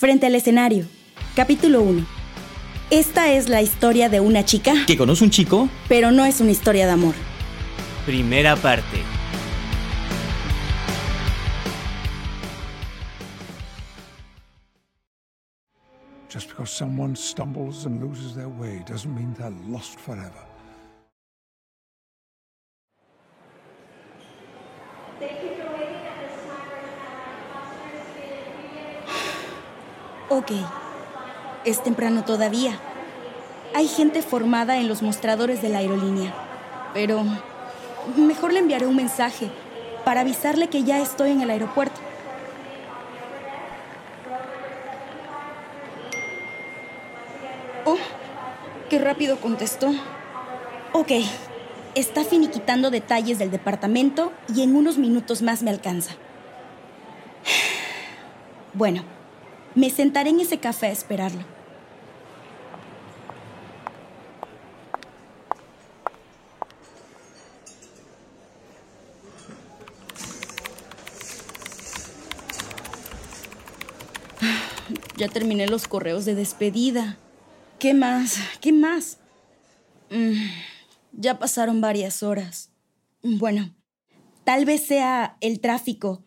Frente 0.00 0.24
al 0.28 0.34
escenario. 0.34 0.86
Capítulo 1.36 1.82
1. 1.82 2.06
Esta 2.88 3.32
es 3.32 3.50
la 3.50 3.60
historia 3.60 4.08
de 4.08 4.20
una 4.20 4.46
chica, 4.46 4.72
¿Que 4.86 4.96
conoce 4.96 5.24
un 5.24 5.28
chico? 5.28 5.68
pero 5.88 6.10
no 6.10 6.24
es 6.24 6.40
una 6.40 6.52
historia 6.52 6.86
de 6.86 6.92
amor. 6.92 7.14
Primera 8.06 8.56
parte. 8.56 9.02
Just 16.30 16.48
because 16.48 16.70
someone 16.70 17.14
stumbles 17.14 17.84
and 17.84 18.00
loses 18.00 18.34
their 18.34 18.48
way 18.48 18.82
doesn't 18.86 19.14
mean 19.14 19.34
they're 19.34 19.52
lost 19.68 19.98
forever. 20.00 20.49
Ok, 30.40 30.52
es 31.66 31.82
temprano 31.82 32.24
todavía. 32.24 32.72
Hay 33.74 33.86
gente 33.86 34.22
formada 34.22 34.78
en 34.78 34.88
los 34.88 35.02
mostradores 35.02 35.60
de 35.60 35.68
la 35.68 35.80
aerolínea, 35.80 36.32
pero 36.94 37.22
mejor 38.16 38.54
le 38.54 38.60
enviaré 38.60 38.86
un 38.86 38.96
mensaje 38.96 39.50
para 40.02 40.22
avisarle 40.22 40.68
que 40.68 40.82
ya 40.82 40.98
estoy 40.98 41.32
en 41.32 41.42
el 41.42 41.50
aeropuerto. 41.50 42.00
Oh, 47.84 47.98
qué 48.88 48.98
rápido 48.98 49.36
contestó. 49.42 49.90
Ok, 50.94 51.12
está 51.94 52.24
finiquitando 52.24 52.90
detalles 52.90 53.38
del 53.38 53.50
departamento 53.50 54.32
y 54.54 54.62
en 54.62 54.74
unos 54.74 54.96
minutos 54.96 55.42
más 55.42 55.62
me 55.62 55.70
alcanza. 55.70 56.12
Bueno, 58.72 59.02
me 59.74 59.90
sentaré 59.90 60.30
en 60.30 60.40
ese 60.40 60.58
café 60.58 60.86
a 60.86 60.92
esperarlo. 60.92 61.44
Ya 75.16 75.28
terminé 75.28 75.66
los 75.66 75.86
correos 75.86 76.24
de 76.24 76.34
despedida. 76.34 77.18
¿Qué 77.78 77.92
más? 77.92 78.38
¿Qué 78.62 78.72
más? 78.72 79.18
Mm, 80.10 80.32
ya 81.12 81.38
pasaron 81.38 81.82
varias 81.82 82.22
horas. 82.22 82.70
Bueno, 83.22 83.74
tal 84.44 84.64
vez 84.64 84.86
sea 84.86 85.36
el 85.42 85.60
tráfico. 85.60 86.24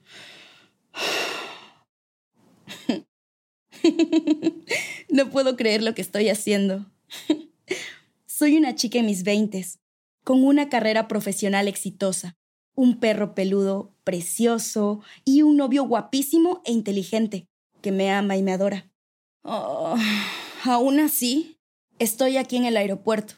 no 5.09 5.29
puedo 5.29 5.55
creer 5.55 5.83
lo 5.83 5.93
que 5.93 6.01
estoy 6.01 6.29
haciendo. 6.29 6.85
Soy 8.25 8.57
una 8.57 8.75
chica 8.75 8.99
en 8.99 9.05
mis 9.05 9.23
veintes, 9.23 9.79
con 10.23 10.43
una 10.43 10.69
carrera 10.69 11.07
profesional 11.07 11.67
exitosa, 11.67 12.35
un 12.75 12.99
perro 12.99 13.35
peludo 13.35 13.95
precioso 14.03 15.01
y 15.25 15.43
un 15.43 15.57
novio 15.57 15.83
guapísimo 15.83 16.61
e 16.65 16.71
inteligente 16.71 17.47
que 17.81 17.91
me 17.91 18.11
ama 18.11 18.37
y 18.37 18.43
me 18.43 18.53
adora. 18.53 18.89
Oh, 19.43 19.95
aún 20.63 20.99
así, 20.99 21.57
estoy 21.99 22.37
aquí 22.37 22.57
en 22.57 22.65
el 22.65 22.77
aeropuerto, 22.77 23.35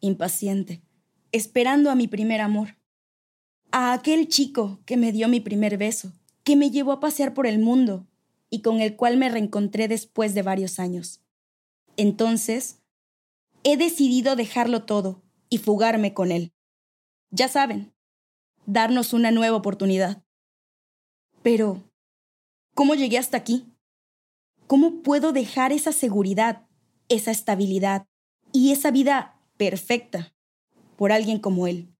impaciente, 0.00 0.82
esperando 1.32 1.90
a 1.90 1.94
mi 1.94 2.08
primer 2.08 2.40
amor. 2.40 2.78
A 3.70 3.92
aquel 3.92 4.28
chico 4.28 4.80
que 4.86 4.96
me 4.96 5.12
dio 5.12 5.28
mi 5.28 5.40
primer 5.40 5.76
beso, 5.76 6.12
que 6.42 6.56
me 6.56 6.70
llevó 6.70 6.92
a 6.92 7.00
pasear 7.00 7.34
por 7.34 7.46
el 7.46 7.58
mundo 7.58 8.07
y 8.50 8.62
con 8.62 8.80
el 8.80 8.96
cual 8.96 9.16
me 9.16 9.28
reencontré 9.28 9.88
después 9.88 10.34
de 10.34 10.42
varios 10.42 10.78
años. 10.78 11.20
Entonces, 11.96 12.80
he 13.64 13.76
decidido 13.76 14.36
dejarlo 14.36 14.84
todo 14.84 15.22
y 15.50 15.58
fugarme 15.58 16.14
con 16.14 16.32
él. 16.32 16.52
Ya 17.30 17.48
saben, 17.48 17.92
darnos 18.66 19.12
una 19.12 19.30
nueva 19.30 19.56
oportunidad. 19.56 20.22
Pero, 21.42 21.90
¿cómo 22.74 22.94
llegué 22.94 23.18
hasta 23.18 23.36
aquí? 23.36 23.66
¿Cómo 24.66 25.02
puedo 25.02 25.32
dejar 25.32 25.72
esa 25.72 25.92
seguridad, 25.92 26.66
esa 27.08 27.30
estabilidad 27.30 28.06
y 28.52 28.72
esa 28.72 28.90
vida 28.90 29.40
perfecta 29.56 30.34
por 30.96 31.12
alguien 31.12 31.38
como 31.38 31.66
él? 31.66 31.94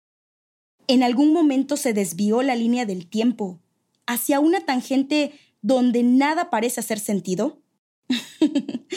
En 0.86 1.02
algún 1.02 1.32
momento 1.32 1.76
se 1.76 1.92
desvió 1.92 2.42
la 2.42 2.56
línea 2.56 2.86
del 2.86 3.08
tiempo 3.08 3.60
hacia 4.06 4.40
una 4.40 4.64
tangente 4.64 5.38
donde 5.62 6.02
nada 6.02 6.50
parece 6.50 6.80
hacer 6.80 6.98
sentido? 6.98 7.62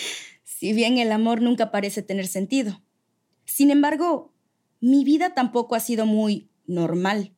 si 0.44 0.74
bien 0.74 0.98
el 0.98 1.12
amor 1.12 1.42
nunca 1.42 1.72
parece 1.72 2.02
tener 2.04 2.28
sentido. 2.28 2.82
Sin 3.46 3.72
embargo, 3.72 4.34
mi 4.80 5.04
vida 5.04 5.34
tampoco 5.34 5.76
ha 5.76 5.80
sido 5.80 6.06
muy 6.06 6.50
normal. 6.66 7.34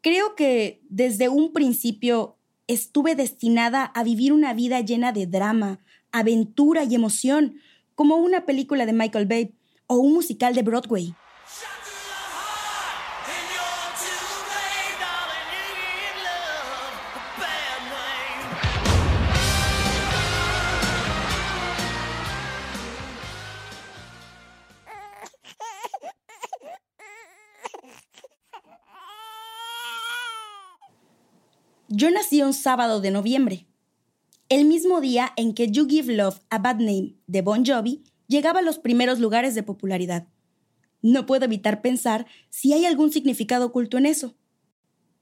Creo 0.00 0.34
que 0.34 0.82
desde 0.88 1.28
un 1.28 1.52
principio 1.52 2.38
estuve 2.66 3.14
destinada 3.14 3.84
a 3.84 4.02
vivir 4.04 4.32
una 4.32 4.54
vida 4.54 4.80
llena 4.80 5.12
de 5.12 5.26
drama, 5.26 5.80
aventura 6.10 6.84
y 6.84 6.94
emoción, 6.94 7.56
como 7.94 8.16
una 8.16 8.46
película 8.46 8.86
de 8.86 8.92
Michael 8.92 9.26
Bay 9.26 9.54
o 9.86 9.96
un 9.96 10.14
musical 10.14 10.54
de 10.54 10.62
Broadway. 10.62 11.14
Un 32.42 32.54
sábado 32.54 33.00
de 33.00 33.12
noviembre, 33.12 33.68
el 34.48 34.64
mismo 34.64 35.00
día 35.00 35.32
en 35.36 35.54
que 35.54 35.70
You 35.70 35.86
Give 35.88 36.12
Love 36.12 36.40
a 36.50 36.58
Bad 36.58 36.80
Name 36.80 37.14
de 37.28 37.40
Bon 37.40 37.64
Jovi 37.64 38.02
llegaba 38.26 38.58
a 38.58 38.62
los 38.62 38.80
primeros 38.80 39.20
lugares 39.20 39.54
de 39.54 39.62
popularidad. 39.62 40.26
No 41.02 41.24
puedo 41.24 41.44
evitar 41.44 41.82
pensar 41.82 42.26
si 42.50 42.72
hay 42.72 42.84
algún 42.84 43.12
significado 43.12 43.66
oculto 43.66 43.96
en 43.96 44.06
eso. 44.06 44.34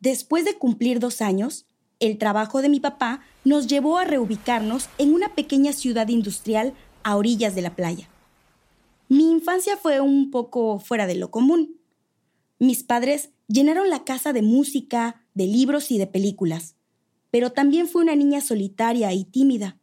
Después 0.00 0.47
de 0.47 0.54
cumplir 0.54 0.98
dos 0.98 1.20
años, 1.20 1.66
el 1.98 2.16
trabajo 2.16 2.62
de 2.62 2.70
mi 2.70 2.80
papá 2.80 3.20
nos 3.44 3.66
llevó 3.66 3.98
a 3.98 4.04
reubicarnos 4.04 4.88
en 4.97 5.12
una 5.12 5.34
pequeña 5.34 5.75
ciudad 5.75 6.09
industrial 6.09 6.72
a 7.03 7.16
orillas 7.16 7.54
de 7.54 7.60
la 7.60 7.76
playa. 7.76 8.09
Mi 9.09 9.30
infancia 9.30 9.76
fue 9.76 10.00
un 10.00 10.30
poco 10.30 10.78
fuera 10.78 11.06
de 11.06 11.16
lo 11.16 11.30
común. 11.30 11.76
Mis 12.59 12.82
padres 12.82 13.28
llenaron 13.47 13.91
la 13.91 14.04
casa 14.04 14.32
de 14.32 14.41
música, 14.41 15.22
de 15.34 15.47
libros 15.47 15.91
y 15.91 15.98
de 15.98 16.06
películas, 16.06 16.76
pero 17.30 17.52
también 17.52 17.88
fui 17.88 18.02
una 18.02 18.16
niña 18.16 18.41
solitaria 18.41 19.12
y 19.12 19.24
tímida. 19.24 19.78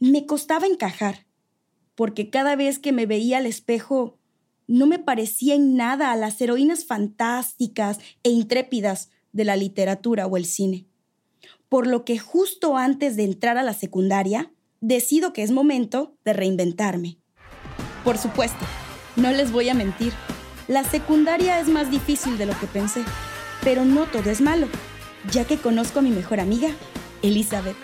Me 0.00 0.26
costaba 0.26 0.66
encajar, 0.66 1.26
porque 1.94 2.30
cada 2.30 2.56
vez 2.56 2.78
que 2.78 2.92
me 2.92 3.06
veía 3.06 3.38
al 3.38 3.46
espejo 3.46 4.18
no 4.66 4.86
me 4.86 4.98
parecía 4.98 5.54
en 5.54 5.76
nada 5.76 6.12
a 6.12 6.16
las 6.16 6.40
heroínas 6.40 6.84
fantásticas 6.84 7.98
e 8.22 8.30
intrépidas 8.30 9.10
de 9.32 9.44
la 9.44 9.56
literatura 9.56 10.26
o 10.26 10.36
el 10.36 10.44
cine. 10.44 10.86
Por 11.68 11.86
lo 11.86 12.04
que 12.04 12.18
justo 12.18 12.76
antes 12.76 13.16
de 13.16 13.24
entrar 13.24 13.58
a 13.58 13.62
la 13.62 13.74
secundaria, 13.74 14.52
decido 14.80 15.32
que 15.32 15.42
es 15.42 15.50
momento 15.50 16.16
de 16.24 16.32
reinventarme. 16.32 17.18
Por 18.04 18.18
supuesto, 18.18 18.64
no 19.16 19.30
les 19.30 19.52
voy 19.52 19.68
a 19.68 19.74
mentir, 19.74 20.12
la 20.68 20.84
secundaria 20.84 21.60
es 21.60 21.68
más 21.68 21.90
difícil 21.90 22.38
de 22.38 22.46
lo 22.46 22.58
que 22.58 22.66
pensé, 22.66 23.04
pero 23.62 23.84
no 23.84 24.06
todo 24.06 24.30
es 24.30 24.40
malo, 24.40 24.68
ya 25.32 25.44
que 25.44 25.58
conozco 25.58 25.98
a 25.98 26.02
mi 26.02 26.10
mejor 26.10 26.40
amiga, 26.40 26.68
Elizabeth. 27.22 27.76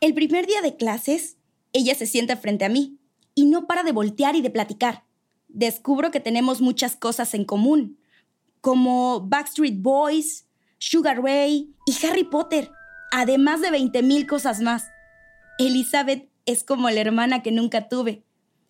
El 0.00 0.14
primer 0.14 0.46
día 0.46 0.62
de 0.62 0.76
clases, 0.76 1.36
ella 1.72 1.94
se 1.94 2.06
sienta 2.06 2.36
frente 2.36 2.64
a 2.64 2.68
mí 2.68 2.98
y 3.34 3.46
no 3.46 3.66
para 3.66 3.82
de 3.82 3.92
voltear 3.92 4.36
y 4.36 4.40
de 4.40 4.50
platicar. 4.50 5.04
Descubro 5.48 6.10
que 6.10 6.20
tenemos 6.20 6.60
muchas 6.60 6.96
cosas 6.96 7.34
en 7.34 7.44
común, 7.44 7.98
como 8.60 9.20
Backstreet 9.26 9.80
Boys, 9.80 10.46
Sugar 10.78 11.22
Ray 11.22 11.74
y 11.86 12.06
Harry 12.06 12.24
Potter, 12.24 12.70
además 13.10 13.60
de 13.62 13.70
20.000 13.70 14.26
cosas 14.26 14.60
más. 14.60 14.84
Elizabeth 15.58 16.28
es 16.46 16.64
como 16.64 16.88
la 16.90 17.00
hermana 17.00 17.42
que 17.42 17.52
nunca 17.52 17.88
tuve. 17.88 18.24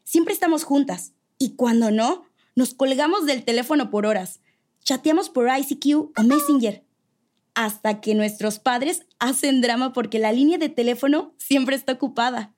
Siempre 0.04 0.34
estamos 0.34 0.64
juntas 0.64 1.12
y 1.38 1.54
cuando 1.56 1.90
no, 1.90 2.24
nos 2.54 2.74
colgamos 2.74 3.26
del 3.26 3.44
teléfono 3.44 3.90
por 3.90 4.06
horas. 4.06 4.40
Chateamos 4.82 5.28
por 5.28 5.48
ICQ 5.48 6.12
o 6.16 6.22
Messenger. 6.22 6.84
Hasta 7.54 8.00
que 8.00 8.14
nuestros 8.14 8.58
padres 8.58 9.06
hacen 9.18 9.60
drama 9.60 9.92
porque 9.92 10.18
la 10.18 10.32
línea 10.32 10.58
de 10.58 10.68
teléfono 10.68 11.34
siempre 11.38 11.76
está 11.76 11.92
ocupada. 11.92 12.54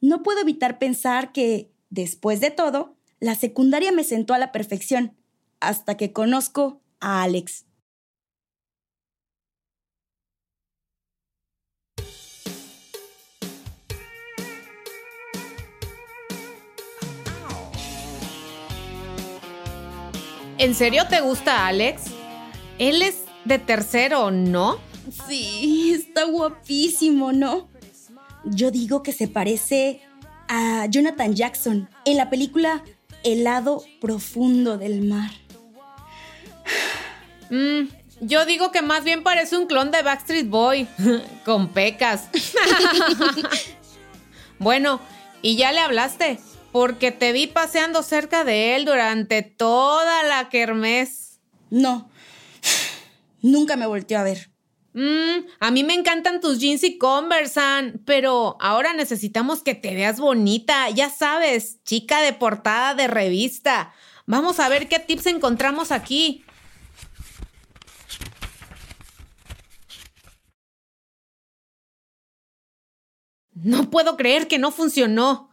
No 0.00 0.22
puedo 0.22 0.40
evitar 0.40 0.78
pensar 0.78 1.32
que, 1.32 1.72
después 1.90 2.40
de 2.40 2.50
todo, 2.50 2.96
la 3.20 3.36
secundaria 3.36 3.92
me 3.92 4.02
sentó 4.02 4.34
a 4.34 4.38
la 4.38 4.50
perfección, 4.50 5.16
hasta 5.60 5.96
que 5.96 6.12
conozco 6.12 6.82
a 6.98 7.22
Alex. 7.22 7.66
¿En 20.62 20.76
serio 20.76 21.08
te 21.08 21.20
gusta 21.20 21.66
Alex? 21.66 22.02
Él 22.78 23.02
es 23.02 23.24
de 23.44 23.58
tercero, 23.58 24.30
¿no? 24.30 24.78
Sí, 25.26 25.92
está 25.92 26.22
guapísimo, 26.22 27.32
¿no? 27.32 27.68
Yo 28.44 28.70
digo 28.70 29.02
que 29.02 29.12
se 29.12 29.26
parece 29.26 30.02
a 30.46 30.86
Jonathan 30.86 31.34
Jackson 31.34 31.90
en 32.04 32.16
la 32.16 32.30
película 32.30 32.84
El 33.24 33.42
lado 33.42 33.82
profundo 34.00 34.78
del 34.78 35.02
mar. 35.02 35.32
Mm, 37.50 37.88
yo 38.20 38.46
digo 38.46 38.70
que 38.70 38.82
más 38.82 39.02
bien 39.02 39.24
parece 39.24 39.56
un 39.56 39.66
clon 39.66 39.90
de 39.90 40.02
Backstreet 40.02 40.48
Boy, 40.48 40.86
con 41.44 41.70
pecas. 41.70 42.28
bueno, 44.60 45.00
¿y 45.42 45.56
ya 45.56 45.72
le 45.72 45.80
hablaste? 45.80 46.38
Porque 46.72 47.12
te 47.12 47.32
vi 47.32 47.46
paseando 47.46 48.02
cerca 48.02 48.44
de 48.44 48.74
él 48.74 48.86
durante 48.86 49.42
toda 49.42 50.22
la 50.22 50.48
kermés. 50.48 51.38
No, 51.70 52.10
nunca 53.42 53.76
me 53.76 53.86
volteó 53.86 54.18
a 54.18 54.22
ver. 54.22 54.50
Mm, 54.94 55.46
a 55.60 55.70
mí 55.70 55.84
me 55.84 55.94
encantan 55.94 56.40
tus 56.40 56.58
jeans 56.58 56.84
y 56.84 56.98
conversan, 56.98 58.02
pero 58.04 58.56
ahora 58.60 58.92
necesitamos 58.92 59.62
que 59.62 59.74
te 59.74 59.94
veas 59.94 60.20
bonita, 60.20 60.90
ya 60.90 61.08
sabes, 61.08 61.82
chica 61.84 62.20
de 62.20 62.34
portada 62.34 62.94
de 62.94 63.06
revista. 63.06 63.94
Vamos 64.26 64.60
a 64.60 64.68
ver 64.68 64.88
qué 64.88 64.98
tips 64.98 65.26
encontramos 65.26 65.92
aquí. 65.92 66.44
No 73.54 73.90
puedo 73.90 74.16
creer 74.16 74.48
que 74.48 74.58
no 74.58 74.70
funcionó. 74.72 75.51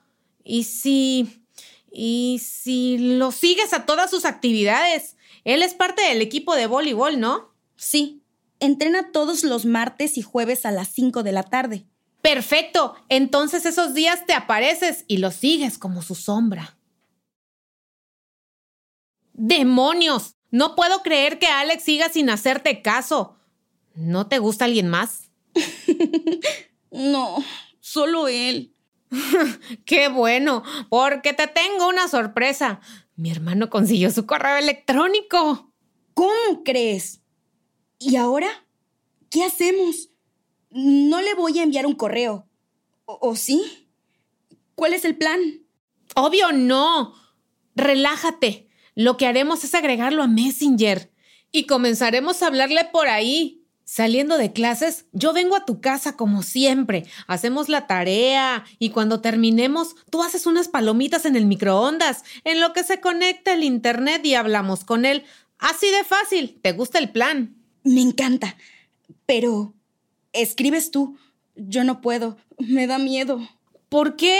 ¿Y 0.50 0.63
si... 0.63 1.46
y 1.92 2.42
si 2.44 2.98
lo 2.98 3.31
sigues 3.31 3.72
a 3.72 3.86
todas 3.86 4.10
sus 4.10 4.25
actividades? 4.25 5.16
Él 5.44 5.62
es 5.62 5.75
parte 5.75 6.01
del 6.01 6.24
equipo 6.24 6.56
de 6.56 6.66
voleibol, 6.66 7.19
¿no? 7.19 7.54
Sí, 7.75 8.24
entrena 8.60 9.12
todos 9.12 9.44
los 9.44 9.66
martes 9.66 10.18
y 10.18 10.24
jueves 10.24 10.66
a 10.66 10.72
las 10.72 10.88
5 10.88 11.22
de 11.22 11.31
la 11.31 11.44
tarde. 11.44 11.86
Perfecto, 12.24 12.96
entonces 13.10 13.68
esos 13.68 13.94
días 13.94 14.25
te 14.25 14.34
apareces 14.34 15.06
y 15.07 15.18
lo 15.18 15.30
sigues 15.30 15.78
como 15.78 16.01
su 16.01 16.16
sombra. 16.16 16.80
¡Demonios! 19.34 20.36
No 20.50 20.75
puedo 20.75 21.04
creer 21.04 21.38
que 21.38 21.45
Alex 21.45 21.84
siga 21.84 22.10
sin 22.10 22.28
hacerte 22.31 22.81
caso. 22.81 23.38
¿No 23.94 24.25
te 24.25 24.40
gusta 24.40 24.66
alguien 24.66 24.88
más? 24.88 25.30
no, 26.92 27.38
solo 27.80 28.28
él. 28.28 28.74
Qué 29.86 30.08
bueno, 30.08 30.64
porque 30.90 31.34
te 31.34 31.48
tengo 31.48 31.88
una 31.88 32.08
sorpresa. 32.08 32.80
Mi 33.16 33.32
hermano 33.32 33.70
consiguió 33.70 34.12
su 34.12 34.26
correo 34.26 34.58
electrónico. 34.58 35.74
¿Cómo 36.14 36.64
crees? 36.64 37.22
¿Y 37.98 38.16
ahora? 38.16 38.48
¿Qué 39.30 39.44
hacemos? 39.44 40.10
No 40.70 41.22
le 41.22 41.34
voy 41.34 41.60
a 41.60 41.64
enviar 41.64 41.86
un 41.86 41.96
correo. 41.96 42.48
¿O, 43.06 43.36
sí? 43.36 43.88
¿Cuál 44.76 44.94
es 44.94 45.04
el 45.04 45.18
plan? 45.18 45.40
Obvio 46.16 46.52
no. 46.52 47.14
Relájate. 47.76 48.70
Lo 48.96 49.18
que 49.18 49.26
haremos 49.26 49.64
es 49.64 49.74
agregarlo 49.74 50.24
a 50.24 50.28
Messenger 50.28 51.12
y 51.52 51.66
comenzaremos 51.66 52.42
a 52.42 52.48
hablarle 52.48 52.86
por 52.86 53.08
ahí. 53.08 53.59
Saliendo 53.92 54.38
de 54.38 54.54
clases, 54.54 55.08
yo 55.14 55.34
vengo 55.34 55.56
a 55.56 55.66
tu 55.66 55.82
casa 55.82 56.16
como 56.16 56.44
siempre. 56.44 57.08
Hacemos 57.26 57.70
la 57.70 57.88
tarea 57.88 58.64
y 58.78 58.92
cuando 58.92 59.20
terminemos, 59.20 59.96
tú 60.12 60.22
haces 60.22 60.46
unas 60.46 60.68
palomitas 60.68 61.26
en 61.26 61.36
el 61.36 61.48
microondas, 61.48 62.24
en 62.44 62.62
lo 62.62 62.72
que 62.72 62.84
se 62.84 63.02
conecta 63.02 63.52
el 63.52 63.64
internet 63.64 64.24
y 64.24 64.36
hablamos 64.36 64.84
con 64.84 65.06
él. 65.06 65.24
Así 65.58 65.88
de 65.90 66.04
fácil. 66.04 66.60
¿Te 66.62 66.74
gusta 66.74 67.00
el 67.00 67.10
plan? 67.10 67.56
Me 67.84 68.02
encanta. 68.02 68.58
Pero... 69.26 69.74
Escribes 70.34 70.92
tú. 70.92 71.18
Yo 71.56 71.84
no 71.84 72.00
puedo. 72.00 72.38
Me 72.60 72.86
da 72.86 73.00
miedo. 73.00 73.40
¿Por 73.90 74.18
qué? 74.18 74.40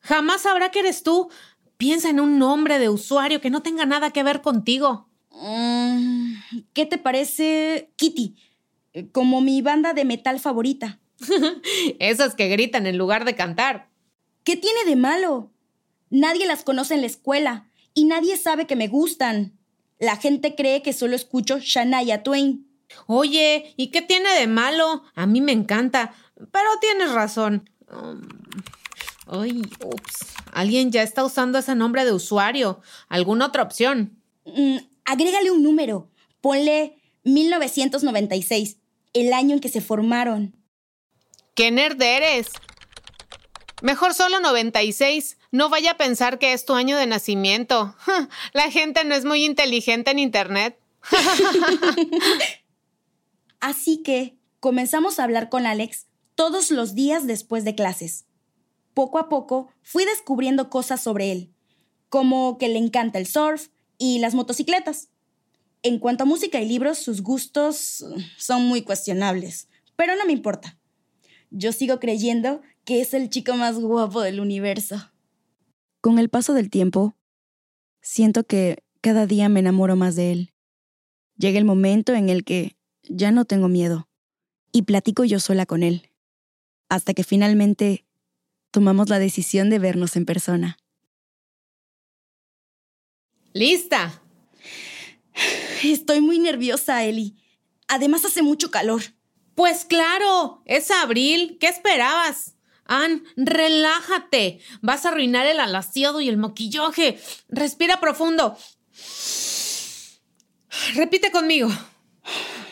Jamás 0.00 0.40
sabrá 0.40 0.72
que 0.72 0.80
eres 0.80 1.04
tú. 1.04 1.30
Piensa 1.76 2.10
en 2.10 2.18
un 2.18 2.40
nombre 2.40 2.80
de 2.80 2.88
usuario 2.88 3.40
que 3.40 3.48
no 3.50 3.62
tenga 3.62 3.86
nada 3.86 4.10
que 4.10 4.24
ver 4.24 4.42
contigo. 4.42 5.08
Mm, 5.30 6.32
¿Qué 6.72 6.84
te 6.84 6.98
parece 6.98 7.92
Kitty? 7.94 8.34
Como 9.12 9.40
mi 9.40 9.62
banda 9.62 9.94
de 9.94 10.04
metal 10.04 10.40
favorita. 10.40 11.00
Esas 11.98 12.34
que 12.34 12.48
gritan 12.48 12.86
en 12.86 12.98
lugar 12.98 13.24
de 13.24 13.34
cantar. 13.34 13.88
¿Qué 14.44 14.56
tiene 14.56 14.84
de 14.84 14.96
malo? 14.96 15.50
Nadie 16.10 16.46
las 16.46 16.64
conoce 16.64 16.94
en 16.94 17.00
la 17.00 17.06
escuela 17.06 17.70
y 17.94 18.04
nadie 18.04 18.36
sabe 18.36 18.66
que 18.66 18.76
me 18.76 18.88
gustan. 18.88 19.58
La 19.98 20.16
gente 20.16 20.54
cree 20.54 20.82
que 20.82 20.92
solo 20.92 21.16
escucho 21.16 21.58
Shania 21.58 22.22
Twain. 22.22 22.66
Oye, 23.06 23.72
¿y 23.76 23.88
qué 23.88 24.02
tiene 24.02 24.28
de 24.34 24.46
malo? 24.46 25.04
A 25.14 25.26
mí 25.26 25.40
me 25.40 25.52
encanta, 25.52 26.12
pero 26.50 26.68
tienes 26.80 27.12
razón. 27.12 27.70
Um, 27.90 28.20
ay, 29.26 29.62
ups. 29.84 30.26
Alguien 30.52 30.90
ya 30.90 31.02
está 31.02 31.24
usando 31.24 31.58
ese 31.58 31.74
nombre 31.74 32.04
de 32.04 32.12
usuario. 32.12 32.80
¿Alguna 33.08 33.46
otra 33.46 33.62
opción? 33.62 34.18
Mm, 34.44 34.78
agrégale 35.04 35.50
un 35.50 35.62
número. 35.62 36.10
Ponle 36.40 36.98
1996 37.24 38.78
el 39.12 39.32
año 39.32 39.54
en 39.54 39.60
que 39.60 39.68
se 39.68 39.80
formaron. 39.80 40.56
¡Qué 41.54 41.70
nerd 41.70 42.00
eres! 42.00 42.48
Mejor 43.82 44.14
solo 44.14 44.40
96. 44.40 45.38
No 45.50 45.68
vaya 45.68 45.92
a 45.92 45.96
pensar 45.96 46.38
que 46.38 46.52
es 46.52 46.64
tu 46.64 46.74
año 46.74 46.96
de 46.96 47.06
nacimiento. 47.06 47.94
La 48.52 48.70
gente 48.70 49.04
no 49.04 49.14
es 49.14 49.24
muy 49.24 49.44
inteligente 49.44 50.12
en 50.12 50.20
Internet. 50.20 50.78
Así 53.60 54.02
que 54.02 54.36
comenzamos 54.60 55.18
a 55.18 55.24
hablar 55.24 55.48
con 55.48 55.66
Alex 55.66 56.06
todos 56.34 56.70
los 56.70 56.94
días 56.94 57.26
después 57.26 57.64
de 57.64 57.74
clases. 57.74 58.26
Poco 58.94 59.18
a 59.18 59.28
poco 59.28 59.68
fui 59.82 60.04
descubriendo 60.04 60.70
cosas 60.70 61.02
sobre 61.02 61.32
él, 61.32 61.52
como 62.08 62.58
que 62.58 62.68
le 62.68 62.78
encanta 62.78 63.18
el 63.18 63.26
surf 63.26 63.68
y 63.98 64.20
las 64.20 64.34
motocicletas. 64.34 65.08
En 65.84 65.98
cuanto 65.98 66.22
a 66.22 66.26
música 66.26 66.60
y 66.60 66.66
libros, 66.66 66.98
sus 66.98 67.22
gustos 67.22 68.04
son 68.36 68.66
muy 68.66 68.82
cuestionables, 68.82 69.68
pero 69.96 70.14
no 70.14 70.24
me 70.24 70.32
importa. 70.32 70.78
Yo 71.50 71.72
sigo 71.72 71.98
creyendo 71.98 72.62
que 72.84 73.00
es 73.00 73.14
el 73.14 73.30
chico 73.30 73.56
más 73.56 73.78
guapo 73.78 74.20
del 74.20 74.38
universo. 74.40 75.10
Con 76.00 76.18
el 76.18 76.28
paso 76.28 76.54
del 76.54 76.70
tiempo, 76.70 77.16
siento 78.00 78.44
que 78.44 78.84
cada 79.00 79.26
día 79.26 79.48
me 79.48 79.60
enamoro 79.60 79.96
más 79.96 80.14
de 80.14 80.32
él. 80.32 80.52
Llega 81.36 81.58
el 81.58 81.64
momento 81.64 82.14
en 82.14 82.28
el 82.28 82.44
que 82.44 82.76
ya 83.02 83.32
no 83.32 83.44
tengo 83.44 83.68
miedo 83.68 84.08
y 84.70 84.82
platico 84.82 85.24
yo 85.24 85.40
sola 85.40 85.66
con 85.66 85.82
él, 85.82 86.10
hasta 86.88 87.12
que 87.12 87.24
finalmente 87.24 88.06
tomamos 88.70 89.08
la 89.08 89.18
decisión 89.18 89.68
de 89.68 89.80
vernos 89.80 90.14
en 90.16 90.26
persona. 90.26 90.78
¡Lista! 93.52 94.22
Estoy 95.82 96.20
muy 96.20 96.38
nerviosa, 96.38 97.04
Eli. 97.04 97.36
Además 97.88 98.24
hace 98.24 98.42
mucho 98.42 98.70
calor. 98.70 99.02
Pues 99.54 99.84
claro, 99.84 100.62
es 100.64 100.90
abril. 100.90 101.58
¿Qué 101.60 101.68
esperabas? 101.68 102.54
Ann, 102.84 103.24
relájate. 103.36 104.60
Vas 104.80 105.04
a 105.04 105.10
arruinar 105.10 105.46
el 105.46 105.60
alaciado 105.60 106.20
y 106.20 106.28
el 106.28 106.36
maquillaje. 106.36 107.20
Respira 107.48 108.00
profundo. 108.00 108.56
Repite 110.94 111.30
conmigo. 111.30 111.70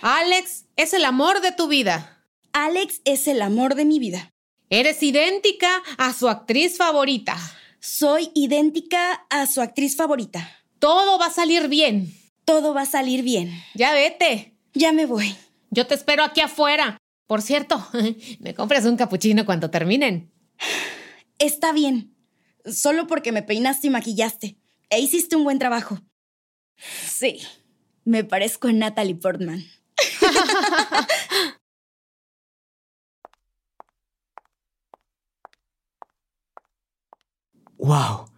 Alex 0.02 0.64
es 0.76 0.94
el 0.94 1.04
amor 1.04 1.40
de 1.42 1.52
tu 1.52 1.68
vida. 1.68 2.24
Alex 2.52 3.02
es 3.04 3.28
el 3.28 3.42
amor 3.42 3.74
de 3.74 3.84
mi 3.84 3.98
vida. 3.98 4.32
Eres 4.70 5.02
idéntica 5.02 5.82
a 5.98 6.12
su 6.14 6.28
actriz 6.28 6.76
favorita. 6.76 7.36
Soy 7.80 8.30
idéntica 8.34 9.26
a 9.30 9.46
su 9.46 9.60
actriz 9.60 9.96
favorita. 9.96 10.48
Todo 10.78 11.18
va 11.18 11.26
a 11.26 11.32
salir 11.32 11.68
bien. 11.68 12.19
Todo 12.50 12.74
va 12.74 12.82
a 12.82 12.86
salir 12.86 13.22
bien. 13.22 13.48
Ya 13.74 13.92
vete. 13.92 14.56
Ya 14.74 14.90
me 14.90 15.06
voy. 15.06 15.36
Yo 15.70 15.86
te 15.86 15.94
espero 15.94 16.24
aquí 16.24 16.40
afuera. 16.40 16.98
Por 17.28 17.42
cierto, 17.42 17.80
me 18.40 18.54
compras 18.54 18.86
un 18.86 18.96
capuchino 18.96 19.46
cuando 19.46 19.70
terminen. 19.70 20.32
Está 21.38 21.72
bien. 21.72 22.12
Solo 22.64 23.06
porque 23.06 23.30
me 23.30 23.44
peinaste 23.44 23.86
y 23.86 23.90
maquillaste. 23.90 24.56
E 24.88 24.98
hiciste 24.98 25.36
un 25.36 25.44
buen 25.44 25.60
trabajo. 25.60 26.00
Sí, 27.06 27.40
me 28.04 28.24
parezco 28.24 28.66
a 28.66 28.72
Natalie 28.72 29.14
Portman. 29.14 29.64
¡Wow! 37.78 38.28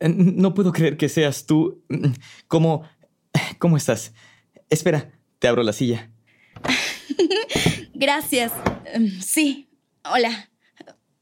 Eh, 0.00 0.08
No 0.08 0.54
puedo 0.54 0.72
creer 0.72 0.96
que 0.96 1.10
seas 1.10 1.44
tú. 1.44 1.84
¿Cómo... 2.46 2.88
¿Cómo 3.58 3.76
estás? 3.76 4.12
Espera, 4.70 5.10
te 5.38 5.48
abro 5.48 5.62
la 5.62 5.72
silla. 5.72 6.10
Gracias. 7.94 8.52
Em, 8.92 9.08
Sí. 9.20 9.68
Hola. 10.04 10.50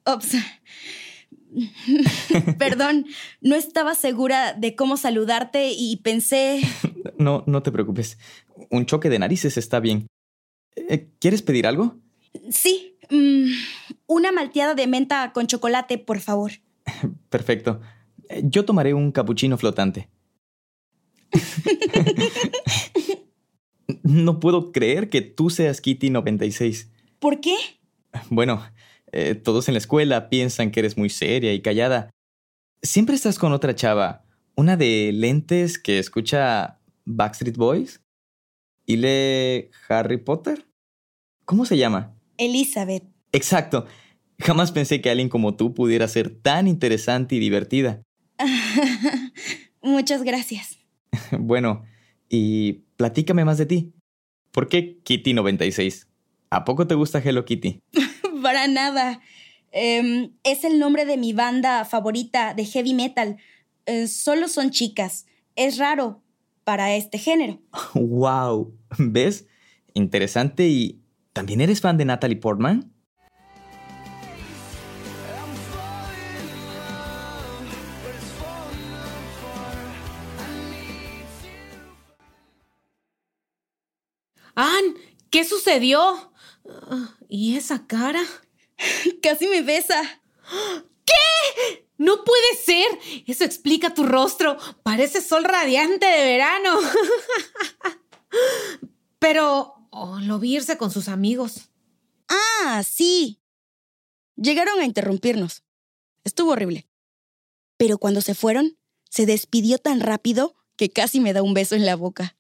Ops. 0.05 0.37
Perdón, 2.59 3.07
no 3.41 3.57
estaba 3.57 3.95
segura 3.95 4.53
de 4.53 4.77
cómo 4.77 4.97
saludarte 4.97 5.73
y 5.77 5.97
pensé... 5.99 6.61
No, 7.19 7.45
no 7.47 7.63
te 7.63 7.73
preocupes. 7.73 8.19
Un 8.69 8.85
choque 8.85 9.09
de 9.09 9.19
narices 9.19 9.57
está 9.57 9.81
bien. 9.81 10.07
Eh, 10.77 11.09
¿Quieres 11.19 11.41
pedir 11.41 11.67
algo? 11.67 11.97
Sí, 12.51 12.99
mm, 13.09 13.47
una 14.07 14.33
malteada 14.33 14.75
de 14.75 14.87
menta 14.87 15.33
con 15.33 15.47
chocolate, 15.47 15.97
por 15.97 16.21
favor. 16.21 16.53
Perfecto. 17.31 17.81
Yo 18.43 18.67
tomaré 18.67 18.93
un 18.93 19.13
capuchino 19.13 19.57
flotante. 19.57 20.11
no 24.03 24.41
puedo 24.41 24.73
creer 24.73 25.11
que 25.11 25.23
tú 25.23 25.51
seas 25.51 25.81
Kitty 25.81 26.11
96. 26.11 26.91
¿Por 27.19 27.41
qué? 27.41 27.57
Bueno, 28.31 28.63
eh, 29.13 29.35
todos 29.35 29.69
en 29.69 29.75
la 29.75 29.79
escuela 29.79 30.29
piensan 30.29 30.71
que 30.71 30.81
eres 30.81 30.97
muy 30.97 31.11
seria 31.11 31.53
y 31.53 31.61
callada. 31.61 32.11
Siempre 32.83 33.15
estás 33.15 33.39
con 33.39 33.53
otra 33.53 33.75
chava, 33.75 34.25
una 34.55 34.77
de 34.77 35.11
lentes 35.13 35.79
que 35.79 35.99
escucha 35.99 36.79
Backstreet 37.05 37.57
Boys 37.57 38.01
y 38.85 38.97
lee 38.97 39.71
Harry 39.89 40.19
Potter. 40.19 40.67
¿Cómo 41.45 41.65
se 41.65 41.77
llama? 41.77 42.15
Elizabeth. 42.39 43.05
Exacto. 43.33 43.87
Jamás 44.39 44.73
pensé 44.73 45.01
que 45.01 45.11
alguien 45.11 45.29
como 45.29 45.57
tú 45.57 45.75
pudiera 45.75 46.07
ser 46.09 46.31
tan 46.31 46.69
interesante 46.69 47.37
y 47.37 47.39
divertida. 47.39 48.03
Muchas 49.83 50.23
gracias. 50.23 50.79
Bueno, 51.39 51.85
y 52.29 52.85
platícame 52.97 53.45
más 53.45 53.59
de 53.59 53.67
ti. 53.67 53.93
¿Por 54.51 54.69
qué 54.69 54.99
Kitty 55.03 55.35
96? 55.35 56.09
¿A 56.51 56.65
poco 56.65 56.87
te 56.87 56.95
gusta 56.95 57.19
Hello 57.19 57.45
Kitty? 57.45 57.81
Para 58.43 58.69
nada. 58.69 59.21
Em, 59.73 60.33
es 60.45 60.65
el 60.65 60.79
nombre 60.79 61.05
de 61.05 61.17
mi 61.17 61.33
banda 61.33 61.85
favorita 61.85 62.55
de 62.55 62.65
heavy 62.65 62.95
metal. 62.95 63.37
Eh, 63.87 64.07
solo 64.07 64.49
son 64.49 64.71
chicas. 64.71 65.27
Es 65.57 65.79
raro 65.79 66.23
para 66.65 66.95
este 66.95 67.19
género. 67.19 67.61
¡Wow! 67.95 68.75
¿Ves? 68.99 69.47
Interesante 69.95 70.67
y... 70.69 71.01
¿También 71.33 71.61
eres 71.61 71.83
fan 71.83 71.99
de 71.99 72.07
Natalie 72.07 72.39
Portman? 72.39 72.96
Sucedió? 85.67 86.33
¿Y 87.29 87.57
esa 87.57 87.87
cara? 87.87 88.23
Casi 89.23 89.49
me 89.49 89.63
besa. 89.63 90.01
No 91.99 92.25
puede 92.25 92.57
ser. 92.63 92.87
Eso 93.27 93.45
explica 93.45 93.95
tu 93.95 94.05
rostro. 94.05 94.59
Parece 94.83 95.21
sol 95.21 95.45
radiante 95.45 96.07
de 96.07 96.25
verano. 96.25 96.79
Pero 99.19 99.89
oh, 99.91 100.21
lo 100.21 100.39
vi 100.39 100.57
irse 100.57 100.77
con 100.77 100.91
sus 100.91 101.09
amigos. 101.09 101.71
Ah, 102.29 102.83
sí. 102.85 103.41
Llegaron 104.37 104.79
a 104.79 104.85
interrumpirnos. 104.85 105.65
Estuvo 106.23 106.53
horrible. 106.53 106.87
Pero 107.79 107.99
cuando 107.99 108.21
se 108.21 108.35
fueron, 108.35 108.79
se 109.09 109.27
despidió 109.27 109.79
tan 109.79 110.01
rápido 110.01 110.55
que 110.77 110.91
casi 110.91 111.19
me 111.19 111.33
da 111.33 111.43
un 111.43 111.55
beso 111.55 111.75
en 111.75 111.87
la 111.87 111.97
boca. 111.97 112.37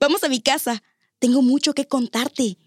Vamos 0.00 0.24
a 0.24 0.28
mi 0.28 0.40
casa. 0.40 0.82
Tengo 1.18 1.42
mucho 1.42 1.74
que 1.74 1.86
contarte. 1.86 2.58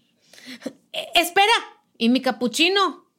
Eh, 0.92 1.08
espera. 1.14 1.52
¿Y 1.98 2.08
mi 2.08 2.20
capuchino? 2.20 3.10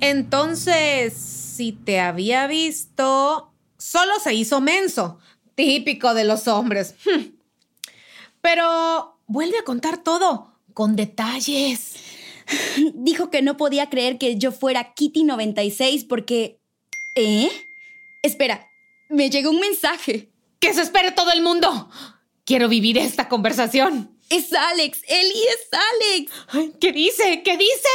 Entonces, 0.00 1.14
si 1.14 1.72
te 1.72 2.00
había 2.00 2.48
visto, 2.48 3.52
solo 3.78 4.12
se 4.22 4.34
hizo 4.34 4.60
menso. 4.60 5.18
Típico 5.54 6.14
de 6.14 6.24
los 6.24 6.48
hombres. 6.48 6.96
Pero 8.40 9.20
vuelve 9.26 9.58
a 9.58 9.64
contar 9.64 10.02
todo, 10.02 10.58
con 10.74 10.96
detalles. 10.96 11.94
Dijo 12.94 13.30
que 13.30 13.42
no 13.42 13.56
podía 13.56 13.90
creer 13.90 14.18
que 14.18 14.36
yo 14.38 14.52
fuera 14.52 14.94
Kitty 14.94 15.24
96 15.24 16.04
porque... 16.04 16.60
¿Eh? 17.16 17.50
Espera, 18.22 18.70
me 19.08 19.30
llegó 19.30 19.50
un 19.50 19.60
mensaje. 19.60 20.30
¡Que 20.60 20.72
se 20.72 20.82
espere 20.82 21.12
todo 21.12 21.32
el 21.32 21.42
mundo! 21.42 21.90
Quiero 22.44 22.68
vivir 22.68 22.98
esta 22.98 23.28
conversación. 23.28 24.18
Es 24.30 24.52
Alex, 24.52 25.02
Eli 25.08 25.44
es 25.44 25.68
Alex. 25.92 26.72
¿Qué 26.80 26.92
dice? 26.92 27.42
¿Qué 27.44 27.56
dice? 27.56 27.88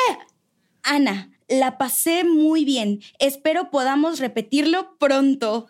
Ana, 0.83 1.31
la 1.47 1.77
pasé 1.77 2.23
muy 2.23 2.63
bien. 2.63 3.01
Espero 3.19 3.71
podamos 3.71 4.19
repetirlo 4.19 4.97
pronto. 4.97 5.67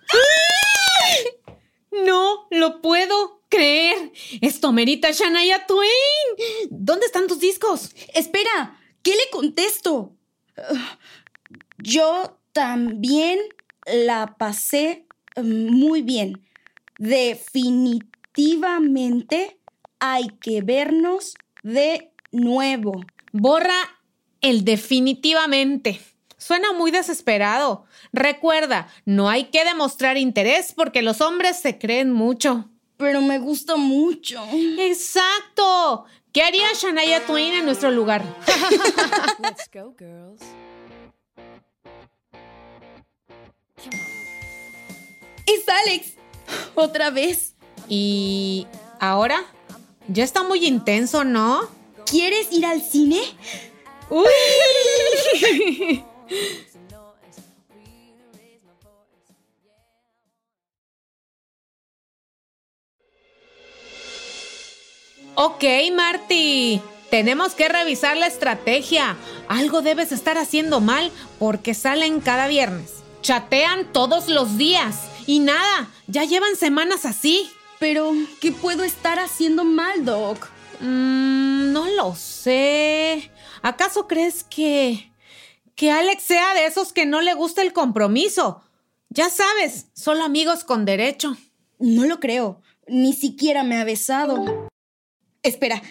No 1.91 2.47
lo 2.51 2.81
puedo 2.81 3.36
creer. 3.49 4.11
Esto 4.41 4.71
merita 4.71 5.11
Shania 5.11 5.65
Twain. 5.65 5.89
¿Dónde 6.69 7.05
están 7.05 7.27
tus 7.27 7.39
discos? 7.39 7.93
Espera, 8.13 8.79
¿qué 9.03 9.11
le 9.11 9.29
contesto? 9.31 10.15
Yo 11.77 12.39
también 12.51 13.39
la 13.85 14.35
pasé 14.37 15.05
mm, 15.35 15.69
muy 15.69 16.01
bien. 16.01 16.41
Definitivamente 16.97 19.59
hay 19.99 20.29
que 20.41 20.61
vernos 20.61 21.35
de 21.63 22.11
nuevo. 22.31 23.01
Borra 23.31 23.77
el 24.41 24.65
definitivamente. 24.65 26.01
Suena 26.37 26.73
muy 26.73 26.91
desesperado. 26.91 27.85
Recuerda, 28.13 28.87
no 29.05 29.29
hay 29.29 29.45
que 29.45 29.65
demostrar 29.65 30.17
interés 30.17 30.73
porque 30.75 31.01
los 31.01 31.21
hombres 31.21 31.59
se 31.59 31.79
creen 31.79 32.11
mucho. 32.11 32.69
Pero 32.97 33.21
me 33.21 33.39
gusta 33.39 33.75
mucho. 33.75 34.43
Exacto. 34.79 36.05
¿Qué 36.33 36.41
haría 36.41 36.67
Shania 36.73 37.25
Twain 37.25 37.53
en 37.53 37.65
nuestro 37.65 37.91
lugar? 37.91 38.23
Let's 39.39 39.69
go, 39.71 39.95
girls. 39.97 40.41
Es 45.45 45.69
Alex. 45.69 46.13
Otra 46.75 47.09
vez. 47.11 47.55
¿Y 47.87 48.67
ahora? 48.99 49.45
Ya 50.07 50.23
está 50.23 50.43
muy 50.43 50.65
intenso, 50.65 51.23
¿no? 51.23 51.69
¿Quieres 52.05 52.51
ir 52.51 52.65
al 52.65 52.81
cine? 52.81 53.21
¡Uy! 54.09 54.25
ok, 65.37 65.63
Marty. 65.95 66.81
Tenemos 67.09 67.53
que 67.53 67.69
revisar 67.69 68.17
la 68.17 68.27
estrategia. 68.27 69.15
Algo 69.47 69.81
debes 69.81 70.11
estar 70.11 70.37
haciendo 70.37 70.81
mal 70.81 71.11
porque 71.39 71.73
salen 71.73 72.19
cada 72.19 72.47
viernes. 72.47 72.95
Chatean 73.21 73.93
todos 73.93 74.27
los 74.27 74.57
días. 74.57 75.07
Y 75.25 75.39
nada, 75.39 75.89
ya 76.07 76.25
llevan 76.25 76.55
semanas 76.55 77.05
así. 77.05 77.49
Pero, 77.79 78.11
¿qué 78.41 78.51
puedo 78.51 78.83
estar 78.83 79.19
haciendo 79.19 79.63
mal, 79.63 80.03
Doc? 80.03 80.49
Mm, 80.81 81.71
no 81.71 81.87
lo 81.91 82.15
sé. 82.15 83.31
¿Acaso 83.61 84.07
crees 84.07 84.43
que... 84.43 85.11
que 85.75 85.91
Alex 85.91 86.23
sea 86.23 86.55
de 86.55 86.65
esos 86.65 86.91
que 86.91 87.05
no 87.05 87.21
le 87.21 87.35
gusta 87.35 87.61
el 87.61 87.73
compromiso? 87.73 88.63
Ya 89.09 89.29
sabes, 89.29 89.87
solo 89.93 90.23
amigos 90.23 90.63
con 90.63 90.85
derecho. 90.85 91.37
No 91.79 92.05
lo 92.05 92.19
creo. 92.19 92.61
Ni 92.87 93.13
siquiera 93.13 93.63
me 93.63 93.77
ha 93.77 93.83
besado. 93.83 94.67
Espera, 95.47 95.81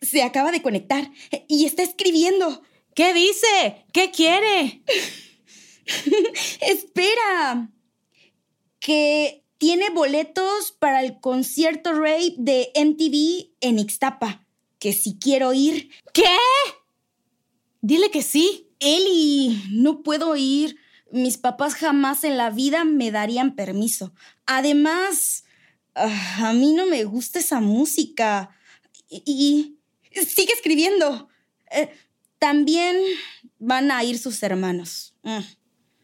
se 0.00 0.24
acaba 0.24 0.50
de 0.50 0.62
conectar 0.62 1.12
y 1.46 1.64
está 1.64 1.84
escribiendo. 1.84 2.62
¿Qué 2.92 3.14
dice? 3.14 3.86
¿Qué 3.92 4.10
quiere? 4.10 4.82
Espera. 6.60 7.70
Que 8.80 9.44
tiene 9.58 9.90
boletos 9.90 10.72
para 10.72 11.04
el 11.04 11.20
concierto 11.20 11.92
rape 11.92 12.34
de 12.36 12.72
MTV 12.74 13.54
en 13.60 13.78
Ixtapa. 13.78 14.44
Que 14.80 14.92
si 14.92 15.18
quiero 15.20 15.52
ir. 15.52 15.90
¿Qué? 16.12 16.36
Dile 17.82 18.10
que 18.10 18.22
sí. 18.22 18.72
Eli, 18.80 19.62
no 19.70 20.02
puedo 20.02 20.34
ir. 20.34 20.76
Mis 21.12 21.38
papás 21.38 21.76
jamás 21.76 22.24
en 22.24 22.36
la 22.36 22.50
vida 22.50 22.84
me 22.84 23.12
darían 23.12 23.54
permiso. 23.54 24.12
Además, 24.46 25.44
ah, 25.94 26.48
a 26.48 26.52
mí 26.52 26.72
no 26.72 26.86
me 26.86 27.04
gusta 27.04 27.38
esa 27.38 27.60
música. 27.60 28.55
Y, 29.08 29.22
y 29.26 29.76
Sigue 30.24 30.52
escribiendo. 30.52 31.28
Eh, 31.70 31.90
también 32.38 32.96
van 33.58 33.90
a 33.90 34.02
ir 34.04 34.18
sus 34.18 34.42
hermanos. 34.42 35.14
Mm. 35.22 35.40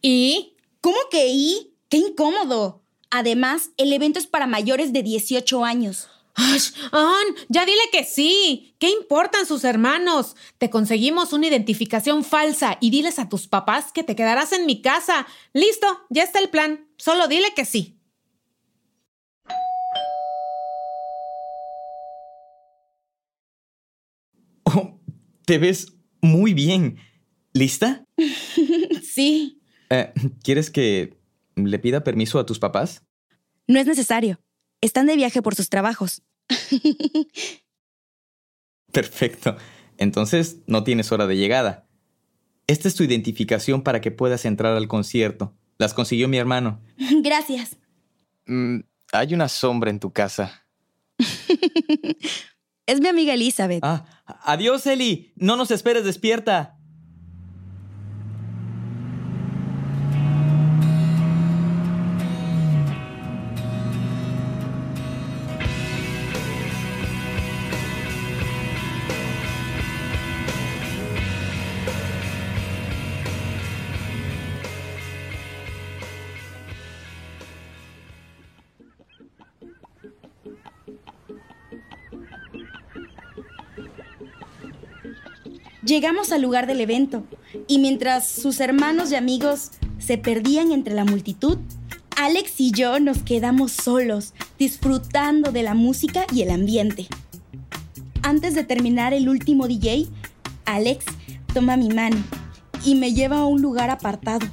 ¿Y? 0.02 0.56
¿Cómo 0.80 0.98
que 1.10 1.28
y? 1.28 1.74
¡Qué 1.88 1.98
incómodo! 1.98 2.82
Además, 3.10 3.70
el 3.76 3.92
evento 3.92 4.18
es 4.18 4.26
para 4.26 4.46
mayores 4.46 4.92
de 4.92 5.02
18 5.02 5.64
años. 5.64 6.08
¡Ash! 6.34 6.72
Ann, 6.92 7.36
ya 7.48 7.66
dile 7.66 7.82
que 7.92 8.04
sí. 8.04 8.74
¿Qué 8.78 8.88
importan 8.88 9.46
sus 9.46 9.64
hermanos? 9.64 10.34
Te 10.58 10.70
conseguimos 10.70 11.34
una 11.34 11.46
identificación 11.46 12.24
falsa 12.24 12.78
y 12.80 12.90
diles 12.90 13.18
a 13.18 13.28
tus 13.28 13.48
papás 13.48 13.92
que 13.92 14.02
te 14.02 14.16
quedarás 14.16 14.52
en 14.52 14.64
mi 14.64 14.80
casa. 14.80 15.26
Listo, 15.52 15.86
ya 16.08 16.22
está 16.22 16.38
el 16.38 16.48
plan. 16.48 16.88
Solo 16.96 17.28
dile 17.28 17.52
que 17.54 17.66
sí. 17.66 17.98
Te 25.44 25.58
ves 25.58 25.92
muy 26.20 26.54
bien. 26.54 26.98
¿Lista? 27.52 28.06
Sí. 29.02 29.60
Eh, 29.90 30.10
¿Quieres 30.42 30.70
que 30.70 31.18
le 31.54 31.78
pida 31.78 32.02
permiso 32.02 32.38
a 32.38 32.46
tus 32.46 32.58
papás? 32.58 33.02
No 33.66 33.78
es 33.78 33.86
necesario. 33.86 34.40
Están 34.80 35.04
de 35.04 35.16
viaje 35.16 35.42
por 35.42 35.54
sus 35.54 35.68
trabajos. 35.68 36.22
Perfecto. 38.92 39.58
Entonces 39.98 40.58
no 40.66 40.82
tienes 40.82 41.12
hora 41.12 41.26
de 41.26 41.36
llegada. 41.36 41.86
Esta 42.66 42.88
es 42.88 42.94
tu 42.94 43.02
identificación 43.02 43.82
para 43.82 44.00
que 44.00 44.10
puedas 44.10 44.46
entrar 44.46 44.74
al 44.76 44.88
concierto. 44.88 45.54
Las 45.76 45.92
consiguió 45.92 46.26
mi 46.26 46.38
hermano. 46.38 46.80
Gracias. 47.22 47.76
Mm, 48.46 48.80
hay 49.12 49.34
una 49.34 49.48
sombra 49.48 49.90
en 49.90 50.00
tu 50.00 50.10
casa. 50.10 50.66
Es 52.86 53.00
mi 53.00 53.08
amiga 53.08 53.34
Elizabeth. 53.34 53.80
Ah, 53.82 54.04
adiós, 54.26 54.86
Eli. 54.86 55.32
No 55.36 55.56
nos 55.56 55.70
esperes 55.70 56.04
despierta. 56.04 56.76
Llegamos 85.92 86.32
al 86.32 86.40
lugar 86.40 86.66
del 86.66 86.80
evento 86.80 87.22
y 87.68 87.78
mientras 87.78 88.26
sus 88.26 88.60
hermanos 88.60 89.12
y 89.12 89.14
amigos 89.14 89.72
se 89.98 90.16
perdían 90.16 90.72
entre 90.72 90.94
la 90.94 91.04
multitud, 91.04 91.58
Alex 92.16 92.58
y 92.62 92.70
yo 92.70 92.98
nos 92.98 93.18
quedamos 93.18 93.72
solos, 93.72 94.32
disfrutando 94.58 95.52
de 95.52 95.62
la 95.62 95.74
música 95.74 96.24
y 96.32 96.40
el 96.40 96.50
ambiente. 96.50 97.08
Antes 98.22 98.54
de 98.54 98.64
terminar 98.64 99.12
el 99.12 99.28
último 99.28 99.68
DJ, 99.68 100.06
Alex 100.64 101.04
toma 101.52 101.76
mi 101.76 101.90
mano 101.90 102.16
y 102.86 102.94
me 102.94 103.12
lleva 103.12 103.40
a 103.40 103.46
un 103.46 103.60
lugar 103.60 103.90
apartado. 103.90 104.46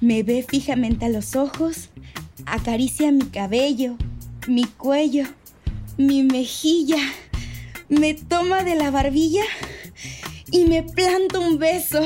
Me 0.00 0.24
ve 0.24 0.42
fijamente 0.42 1.04
a 1.04 1.10
los 1.10 1.36
ojos, 1.36 1.90
acaricia 2.44 3.12
mi 3.12 3.26
cabello, 3.26 3.94
mi 4.48 4.64
cuello, 4.64 5.26
mi 5.96 6.24
mejilla, 6.24 6.98
me 7.88 8.14
toma 8.14 8.64
de 8.64 8.74
la 8.74 8.90
barbilla 8.90 9.44
y 10.54 10.66
me 10.66 10.84
planta 10.84 11.40
un 11.40 11.58
beso. 11.58 12.00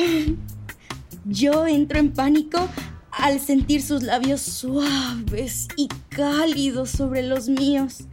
Yo 1.26 1.66
entro 1.66 1.98
en 1.98 2.14
pánico 2.14 2.66
al 3.10 3.40
sentir 3.40 3.82
sus 3.82 4.02
labios 4.02 4.40
suaves 4.40 5.68
y 5.76 5.88
cálidos 6.08 6.88
sobre 6.88 7.22
los 7.22 7.50
míos. 7.50 8.04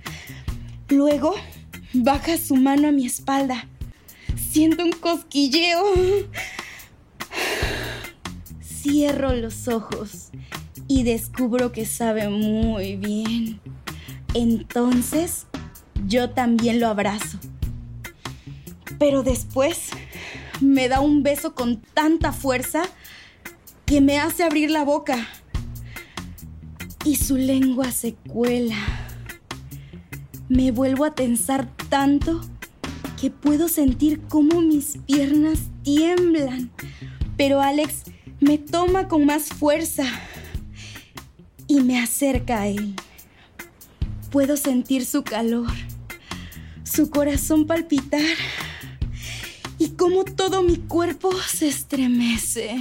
Luego 0.90 1.36
baja 1.94 2.38
su 2.38 2.58
mano 2.58 2.90
a 2.90 2.92
mi 2.92 3.06
espalda. 3.06 3.70
Siento 4.52 4.84
un 4.84 4.92
cosquilleo. 4.92 5.86
Cierro 8.62 9.34
los 9.34 9.70
ojos 9.70 10.32
y 10.90 11.04
descubro 11.04 11.72
que 11.72 11.86
sabe 11.86 12.28
muy 12.28 12.98
bien. 12.98 13.62
Entonces, 14.34 15.48
yo 16.06 16.32
también 16.32 16.82
lo 16.82 16.88
abrazo. 16.88 17.40
Pero 19.00 19.24
después 19.24 19.92
me 20.62 20.88
da 20.88 21.00
un 21.00 21.24
beso 21.24 21.56
con 21.56 21.82
tanta 21.82 22.32
fuerza 22.32 22.84
que 23.86 24.02
me 24.02 24.20
hace 24.20 24.44
abrir 24.44 24.72
la 24.72 24.84
boca. 24.84 25.28
Y 27.04 27.18
su 27.18 27.38
lengua 27.38 27.92
se 27.92 28.14
cuela. 28.14 28.78
Me 30.50 30.72
vuelvo 30.72 31.06
a 31.06 31.14
tensar 31.14 31.70
tanto 31.90 32.42
que 33.20 33.30
puedo 33.30 33.68
sentir 33.68 34.22
cómo 34.28 34.62
mis 34.62 34.98
piernas 35.06 35.60
tiemblan. 35.84 36.72
Pero 37.38 37.62
Alex 37.62 38.04
me 38.40 38.58
toma 38.58 39.08
con 39.08 39.26
más 39.26 39.50
fuerza 39.50 40.06
y 41.68 41.82
me 41.82 42.00
acerca 42.00 42.62
a 42.62 42.68
él. 42.68 42.96
Puedo 44.32 44.58
sentir 44.58 45.06
su 45.06 45.24
calor, 45.24 45.72
su 46.84 47.10
corazón 47.10 47.68
palpitar 47.68 48.22
y 49.78 49.90
cómo 49.90 50.24
todo 50.24 50.62
mi 50.62 50.78
cuerpo 50.78 51.32
se 51.34 51.68
estremece. 51.68 52.76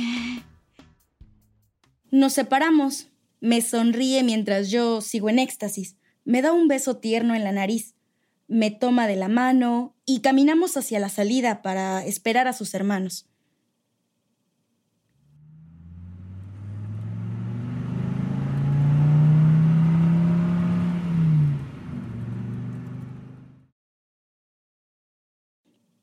Nos 2.10 2.32
separamos. 2.32 3.08
Me 3.40 3.60
sonríe 3.60 4.22
mientras 4.22 4.70
yo 4.70 5.00
sigo 5.00 5.28
en 5.28 5.38
éxtasis. 5.38 5.96
Me 6.24 6.40
da 6.40 6.52
un 6.52 6.68
beso 6.68 6.96
tierno 6.96 7.34
en 7.34 7.44
la 7.44 7.52
nariz. 7.52 7.94
Me 8.46 8.70
toma 8.70 9.06
de 9.06 9.16
la 9.16 9.28
mano 9.28 9.94
y 10.06 10.20
caminamos 10.20 10.76
hacia 10.76 11.00
la 11.00 11.08
salida 11.08 11.60
para 11.60 12.04
esperar 12.04 12.48
a 12.48 12.52
sus 12.52 12.72
hermanos. 12.74 13.26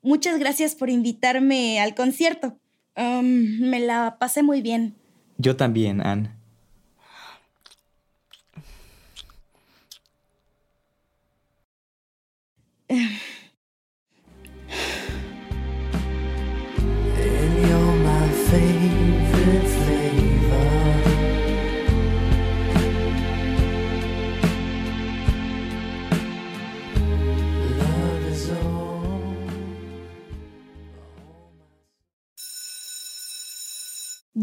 Muchas 0.02 0.38
gracias 0.38 0.74
por 0.74 0.90
invitarme 0.90 1.80
al 1.80 1.94
concierto. 1.94 2.58
Um, 2.96 3.60
me 3.60 3.80
la 3.80 4.16
pasé 4.18 4.42
muy 4.42 4.60
bien. 4.60 4.96
Yo 5.38 5.56
también, 5.56 6.04
Anne. 6.04 6.41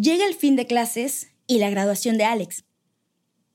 Llega 0.09 0.25
el 0.25 0.33
fin 0.33 0.55
de 0.55 0.65
clases 0.65 1.27
y 1.45 1.59
la 1.59 1.69
graduación 1.69 2.17
de 2.17 2.23
Alex. 2.23 2.63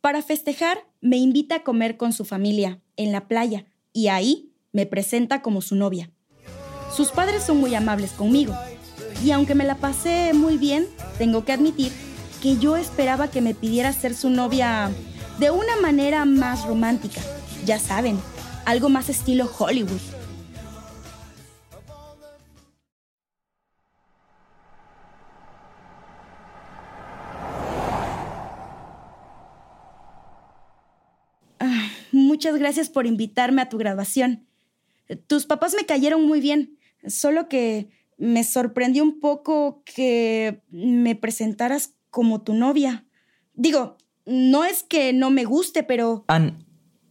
Para 0.00 0.22
festejar, 0.22 0.86
me 1.00 1.16
invita 1.16 1.56
a 1.56 1.62
comer 1.64 1.96
con 1.96 2.12
su 2.12 2.24
familia 2.24 2.80
en 2.96 3.10
la 3.10 3.26
playa 3.26 3.64
y 3.92 4.06
ahí 4.06 4.52
me 4.70 4.86
presenta 4.86 5.42
como 5.42 5.62
su 5.62 5.74
novia. 5.74 6.12
Sus 6.94 7.10
padres 7.10 7.42
son 7.42 7.56
muy 7.56 7.74
amables 7.74 8.12
conmigo 8.12 8.54
y 9.24 9.32
aunque 9.32 9.56
me 9.56 9.64
la 9.64 9.78
pasé 9.78 10.32
muy 10.32 10.56
bien, 10.56 10.86
tengo 11.18 11.44
que 11.44 11.50
admitir 11.50 11.90
que 12.40 12.56
yo 12.56 12.76
esperaba 12.76 13.32
que 13.32 13.40
me 13.40 13.56
pidiera 13.56 13.92
ser 13.92 14.14
su 14.14 14.30
novia 14.30 14.92
de 15.40 15.50
una 15.50 15.74
manera 15.82 16.24
más 16.24 16.68
romántica. 16.68 17.20
Ya 17.66 17.80
saben, 17.80 18.16
algo 18.64 18.88
más 18.90 19.08
estilo 19.08 19.50
Hollywood. 19.58 20.13
Muchas 32.44 32.61
gracias 32.61 32.90
por 32.90 33.07
invitarme 33.07 33.62
a 33.62 33.70
tu 33.70 33.78
graduación. 33.78 34.46
Tus 35.26 35.46
papás 35.46 35.74
me 35.74 35.87
cayeron 35.87 36.26
muy 36.26 36.40
bien, 36.40 36.76
solo 37.07 37.48
que 37.48 37.88
me 38.18 38.44
sorprendió 38.44 39.02
un 39.02 39.18
poco 39.18 39.83
que 39.87 40.62
me 40.68 41.16
presentaras 41.16 41.94
como 42.11 42.42
tu 42.42 42.52
novia. 42.52 43.07
Digo, 43.54 43.96
no 44.26 44.62
es 44.62 44.83
que 44.83 45.14
no 45.14 45.30
me 45.30 45.46
guste, 45.46 45.85
pero... 45.85 46.26
Anne, 46.28 46.59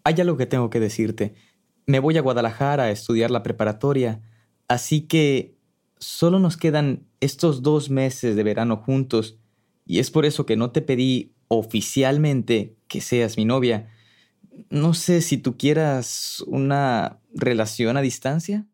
hay 0.04 0.22
algo 0.22 0.38
que 0.38 0.46
tengo 0.46 0.70
que 0.70 0.80
decirte. 0.80 1.34
Me 1.88 1.98
voy 1.98 2.16
a 2.20 2.22
Guadalajara 2.22 2.84
a 2.84 2.92
estudiar 2.92 3.32
la 3.32 3.42
preparatoria, 3.42 4.22
Así 4.68 5.02
que 5.02 5.58
solo 5.98 6.38
nos 6.38 6.58
quedan 6.58 7.08
estos 7.22 7.64
dos 7.64 7.90
meses 7.90 8.36
de 8.36 8.44
verano 8.44 8.78
juntos 8.78 9.40
y 9.84 9.98
es 9.98 10.10
por 10.10 10.26
eso 10.26 10.46
que 10.46 10.56
no 10.56 10.72
te 10.72 10.82
pedí 10.82 11.34
oficialmente 11.48 12.78
que 12.88 13.02
seas 13.02 13.36
mi 13.36 13.46
novia. 13.46 13.90
No 14.70 14.94
sé 14.94 15.22
si 15.22 15.38
tú 15.38 15.58
quieras 15.58 16.44
una 16.48 17.20
relación 17.34 17.98
a 17.98 18.02
distancia. 18.02 18.66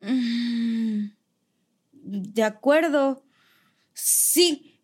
Mm, 0.00 1.06
De 2.02 2.42
acuerdo. 2.42 3.22
Sí, 3.94 4.78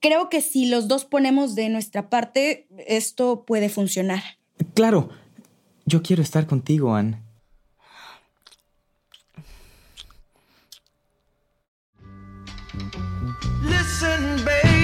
creo 0.00 0.28
que 0.28 0.40
si 0.40 0.66
los 0.66 0.88
dos 0.88 1.04
ponemos 1.04 1.54
de 1.54 1.68
nuestra 1.68 2.10
parte, 2.10 2.66
esto 2.86 3.44
puede 3.46 3.68
funcionar. 3.68 4.22
Claro, 4.74 5.08
yo 5.86 6.02
quiero 6.02 6.22
estar 6.22 6.46
contigo, 6.46 6.94
Anne. 6.94 7.22
Listen, 13.62 14.44
baby, 14.44 14.75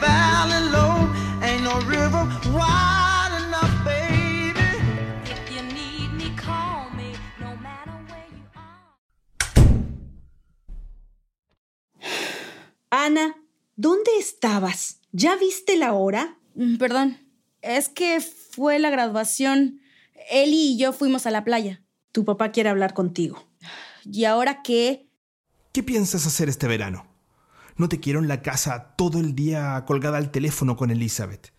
valley 0.00 0.70
low, 0.70 1.08
ain't 1.42 1.62
no 1.62 1.78
river 1.88 2.24
wide 2.52 3.32
enough, 3.46 3.72
baby. 3.84 4.60
If 5.24 5.50
you 5.50 5.62
need 5.74 6.12
me, 6.14 6.34
call 6.36 6.90
me, 6.96 7.12
no 7.40 7.54
matter 7.56 7.92
where 8.08 8.26
you 8.30 8.44
are. 8.54 8.92
Ana, 12.90 13.36
¿dónde 13.76 14.10
estabas? 14.18 15.00
¿Ya 15.12 15.36
viste 15.36 15.76
la 15.76 15.92
hora? 15.92 16.38
Mm, 16.54 16.76
Perdón, 16.76 17.18
es 17.60 17.88
que 17.88 18.20
fue 18.20 18.78
la 18.78 18.90
graduación. 18.90 19.80
Eli 20.30 20.72
y 20.74 20.78
yo 20.78 20.92
fuimos 20.92 21.26
a 21.26 21.30
la 21.30 21.44
playa. 21.44 21.82
Tu 22.12 22.24
papá 22.24 22.52
quiere 22.52 22.68
hablar 22.68 22.94
contigo. 22.94 23.42
¿Y 24.04 24.24
ahora 24.24 24.62
qué? 24.62 25.08
¿Qué 25.72 25.82
piensas 25.82 26.26
hacer 26.26 26.48
este 26.48 26.66
verano? 26.68 27.06
No 27.82 27.88
te 27.88 27.98
quiero 27.98 28.20
en 28.20 28.28
la 28.28 28.42
casa 28.42 28.94
todo 28.94 29.18
el 29.18 29.34
día 29.34 29.82
colgada 29.88 30.16
al 30.16 30.30
teléfono 30.30 30.76
con 30.76 30.92
Elizabeth. 30.92 31.52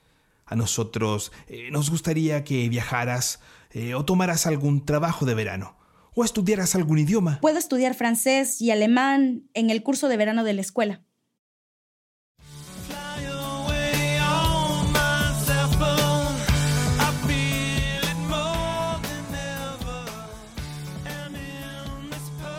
A 0.45 0.55
nosotros 0.55 1.33
eh, 1.47 1.67
nos 1.69 1.89
gustaría 1.89 2.45
que 2.45 2.69
viajaras 2.69 3.41
eh, 3.71 3.93
o 3.93 4.05
tomaras 4.05 4.47
algún 4.47 4.85
trabajo 4.85 5.25
de 5.25 5.33
verano 5.33 5.75
o 6.15 6.23
estudiaras 6.23 6.75
algún 6.75 6.99
idioma. 6.99 7.39
Puedo 7.41 7.57
estudiar 7.57 7.93
francés 7.93 8.61
y 8.61 8.71
alemán 8.71 9.49
en 9.53 9.69
el 9.69 9.83
curso 9.83 10.07
de 10.07 10.15
verano 10.15 10.45
de 10.45 10.53
la 10.53 10.61
escuela. 10.61 11.03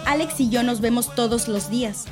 Alex 0.04 0.38
y 0.38 0.50
yo 0.50 0.62
nos 0.62 0.82
vemos 0.82 1.14
todos 1.14 1.48
los 1.48 1.70
días. 1.70 2.04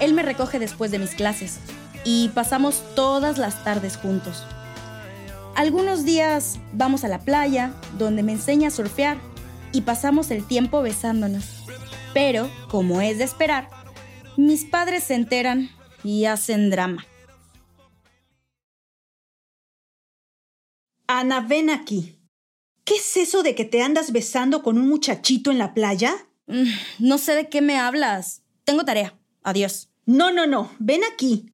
Él 0.00 0.14
me 0.14 0.22
recoge 0.22 0.58
después 0.58 0.90
de 0.90 0.98
mis 0.98 1.14
clases 1.14 1.60
y 2.04 2.30
pasamos 2.30 2.82
todas 2.94 3.38
las 3.38 3.62
tardes 3.64 3.96
juntos. 3.96 4.44
Algunos 5.54 6.04
días 6.04 6.58
vamos 6.72 7.04
a 7.04 7.08
la 7.08 7.20
playa, 7.20 7.74
donde 7.98 8.22
me 8.22 8.32
enseña 8.32 8.68
a 8.68 8.70
surfear 8.70 9.18
y 9.72 9.82
pasamos 9.82 10.30
el 10.30 10.46
tiempo 10.46 10.80
besándonos. 10.82 11.44
Pero, 12.14 12.50
como 12.68 13.00
es 13.00 13.18
de 13.18 13.24
esperar, 13.24 13.68
mis 14.36 14.64
padres 14.64 15.04
se 15.04 15.14
enteran 15.14 15.70
y 16.02 16.24
hacen 16.24 16.70
drama. 16.70 17.04
Ana, 21.06 21.40
ven 21.40 21.70
aquí. 21.70 22.16
¿Qué 22.84 22.96
es 22.96 23.16
eso 23.16 23.42
de 23.42 23.54
que 23.54 23.64
te 23.64 23.82
andas 23.82 24.12
besando 24.12 24.62
con 24.62 24.78
un 24.78 24.88
muchachito 24.88 25.50
en 25.50 25.58
la 25.58 25.74
playa? 25.74 26.14
Mm, 26.46 26.70
No 27.00 27.18
sé 27.18 27.34
de 27.34 27.48
qué 27.48 27.60
me 27.60 27.78
hablas. 27.78 28.42
Tengo 28.64 28.84
tarea. 28.84 29.18
Adiós. 29.42 29.89
No, 30.06 30.32
no, 30.32 30.46
no. 30.46 30.70
Ven 30.78 31.02
aquí. 31.04 31.52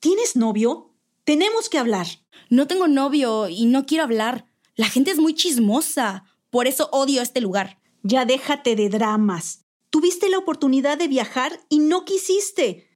¿Tienes 0.00 0.36
novio? 0.36 0.94
Tenemos 1.24 1.68
que 1.68 1.78
hablar. 1.78 2.06
No 2.50 2.66
tengo 2.66 2.88
novio 2.88 3.48
y 3.48 3.66
no 3.66 3.86
quiero 3.86 4.04
hablar. 4.04 4.46
La 4.74 4.88
gente 4.88 5.10
es 5.10 5.18
muy 5.18 5.34
chismosa. 5.34 6.24
Por 6.50 6.66
eso 6.66 6.88
odio 6.92 7.22
este 7.22 7.40
lugar. 7.40 7.80
Ya 8.02 8.24
déjate 8.24 8.76
de 8.76 8.88
dramas. 8.88 9.64
Tuviste 9.90 10.28
la 10.28 10.38
oportunidad 10.38 10.98
de 10.98 11.08
viajar 11.08 11.60
y 11.68 11.78
no 11.80 12.04
quisiste. 12.04 12.88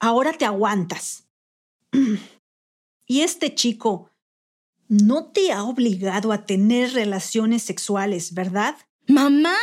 Ahora 0.00 0.32
te 0.32 0.44
aguantas. 0.44 1.28
Y 3.10 3.22
este 3.22 3.54
chico 3.54 4.10
no 4.86 5.32
te 5.32 5.50
ha 5.50 5.64
obligado 5.64 6.30
a 6.30 6.44
tener 6.44 6.92
relaciones 6.92 7.62
sexuales, 7.62 8.34
¿verdad? 8.34 8.76
Mamá, 9.06 9.56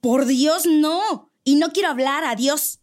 por 0.00 0.26
Dios, 0.26 0.64
no. 0.64 1.32
Y 1.42 1.56
no 1.56 1.72
quiero 1.72 1.88
hablar, 1.88 2.22
adiós. 2.22 2.78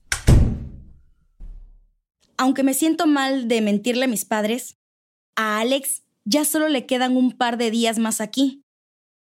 Aunque 2.38 2.64
me 2.64 2.74
siento 2.74 3.08
mal 3.08 3.48
de 3.48 3.62
mentirle 3.62 4.06
a 4.06 4.10
mis 4.10 4.26
padres, 4.26 4.78
a 5.36 5.60
Alex 5.60 6.04
ya 6.26 6.44
solo 6.44 6.70
le 6.70 6.86
quedan 6.86 7.16
un 7.16 7.32
par 7.32 7.58
de 7.58 7.72
días 7.72 8.00
más 8.00 8.20
aquí. 8.20 8.64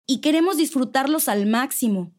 Y 0.06 0.20
queremos 0.20 0.56
disfrutarlos 0.56 1.28
al 1.28 1.46
máximo. 1.46 2.12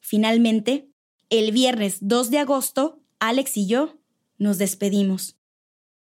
Finalmente, 0.00 0.90
el 1.30 1.52
viernes 1.52 1.98
2 2.00 2.30
de 2.30 2.38
agosto, 2.38 3.00
Alex 3.18 3.56
y 3.56 3.66
yo 3.66 3.98
nos 4.38 4.58
despedimos. 4.58 5.36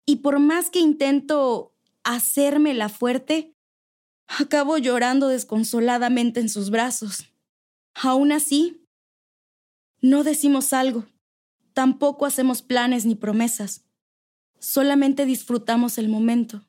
Y 0.06 0.18
por 0.18 0.40
más 0.40 0.70
que 0.70 0.80
intento 0.80 1.74
hacerme 2.04 2.74
la 2.74 2.90
fuerte, 2.90 3.54
acabo 4.28 4.78
llorando 4.78 5.28
desconsoladamente 5.28 6.40
en 6.40 6.50
sus 6.50 6.70
brazos. 6.70 7.32
Aún 7.94 8.32
así, 8.32 8.82
no 10.02 10.24
decimos 10.24 10.74
algo, 10.74 11.06
tampoco 11.74 12.26
hacemos 12.26 12.62
planes 12.62 13.06
ni 13.06 13.16
promesas, 13.16 13.83
solamente 14.64 15.26
disfrutamos 15.26 15.98
el 15.98 16.08
momento. 16.08 16.66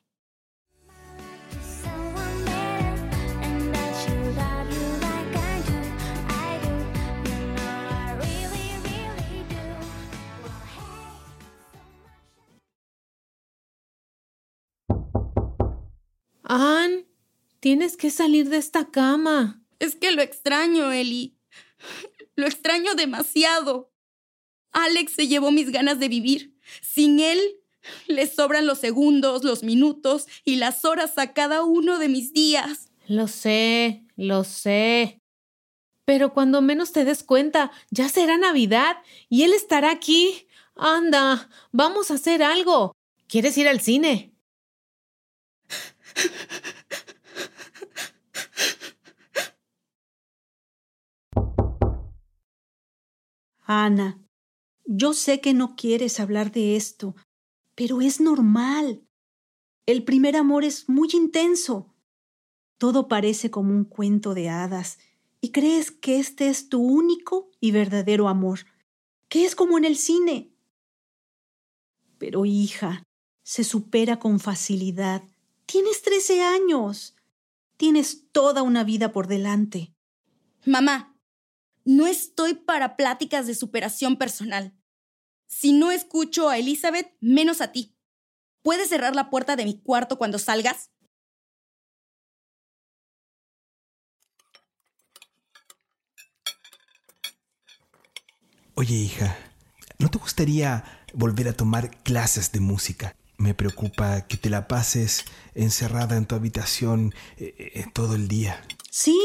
Ann, 16.43 17.07
tienes 17.59 17.97
que 17.97 18.11
salir 18.11 18.49
de 18.49 18.57
esta 18.57 18.91
cama. 18.91 19.63
Es 19.79 19.95
que 19.95 20.11
lo 20.11 20.21
extraño, 20.21 20.91
Eli. 20.91 21.37
Lo 22.35 22.45
extraño 22.45 22.93
demasiado. 22.93 23.93
Alex 24.71 25.13
se 25.13 25.27
llevó 25.27 25.51
mis 25.51 25.71
ganas 25.71 25.99
de 25.99 26.09
vivir. 26.09 26.59
Sin 26.81 27.19
él, 27.19 27.39
le 28.07 28.27
sobran 28.27 28.65
los 28.65 28.79
segundos, 28.79 29.43
los 29.43 29.63
minutos 29.63 30.27
y 30.43 30.57
las 30.57 30.85
horas 30.85 31.17
a 31.17 31.33
cada 31.33 31.63
uno 31.63 31.99
de 31.99 32.09
mis 32.09 32.33
días. 32.33 32.91
Lo 33.07 33.27
sé, 33.27 34.05
lo 34.15 34.43
sé. 34.43 35.19
Pero 36.05 36.33
cuando 36.33 36.61
menos 36.61 36.91
te 36.91 37.03
des 37.03 37.23
cuenta, 37.23 37.71
ya 37.89 38.09
será 38.09 38.37
Navidad 38.37 38.97
y 39.29 39.43
él 39.43 39.53
estará 39.53 39.91
aquí. 39.91 40.47
Anda, 40.75 41.49
vamos 41.71 42.11
a 42.11 42.15
hacer 42.15 42.43
algo. 42.43 42.95
¿Quieres 43.27 43.57
ir 43.57 43.67
al 43.67 43.81
cine? 43.81 44.35
Ana, 53.67 54.19
yo 54.85 55.13
sé 55.13 55.41
que 55.41 55.55
no 55.55 55.75
quieres 55.75 56.19
hablar 56.19 56.51
de 56.51 56.75
esto, 56.75 57.15
pero 57.75 58.01
es 58.01 58.19
normal. 58.19 59.03
El 59.85 60.03
primer 60.03 60.35
amor 60.35 60.63
es 60.63 60.89
muy 60.89 61.09
intenso. 61.13 61.93
Todo 62.77 63.07
parece 63.07 63.51
como 63.51 63.71
un 63.71 63.85
cuento 63.85 64.33
de 64.33 64.49
hadas 64.49 64.97
y 65.41 65.51
crees 65.51 65.91
que 65.91 66.17
este 66.17 66.47
es 66.47 66.69
tu 66.69 66.81
único 66.81 67.51
y 67.59 67.71
verdadero 67.71 68.27
amor, 68.27 68.61
que 69.29 69.45
es 69.45 69.55
como 69.55 69.77
en 69.77 69.85
el 69.85 69.95
cine. 69.95 70.51
Pero 72.17 72.45
hija, 72.45 73.03
se 73.43 73.63
supera 73.63 74.17
con 74.17 74.39
facilidad. 74.39 75.23
Tienes 75.65 76.01
13 76.01 76.43
años. 76.43 77.15
Tienes 77.77 78.31
toda 78.31 78.63
una 78.63 78.83
vida 78.83 79.11
por 79.11 79.27
delante. 79.27 79.93
Mamá, 80.65 81.15
no 81.83 82.07
estoy 82.07 82.55
para 82.55 82.95
pláticas 82.95 83.45
de 83.45 83.53
superación 83.53 84.17
personal. 84.17 84.73
Si 85.47 85.73
no 85.73 85.91
escucho 85.91 86.49
a 86.49 86.57
Elizabeth, 86.57 87.13
menos 87.21 87.61
a 87.61 87.71
ti. 87.71 87.95
¿Puedes 88.61 88.89
cerrar 88.89 89.15
la 89.15 89.29
puerta 89.29 89.55
de 89.55 89.65
mi 89.65 89.79
cuarto 89.79 90.17
cuando 90.17 90.39
salgas? 90.39 90.91
Oye, 98.75 98.95
hija, 98.95 99.37
¿no 99.99 100.09
te 100.09 100.17
gustaría 100.17 100.83
volver 101.13 101.47
a 101.47 101.53
tomar 101.53 102.03
clases 102.03 102.51
de 102.51 102.59
música? 102.59 103.15
Me 103.37 103.53
preocupa 103.53 104.27
que 104.27 104.37
te 104.37 104.49
la 104.49 104.67
pases 104.67 105.25
encerrada 105.53 106.17
en 106.17 106.25
tu 106.25 106.35
habitación 106.35 107.13
eh, 107.37 107.53
eh, 107.57 107.85
todo 107.93 108.15
el 108.15 108.27
día. 108.27 108.61
Sí, 108.89 109.17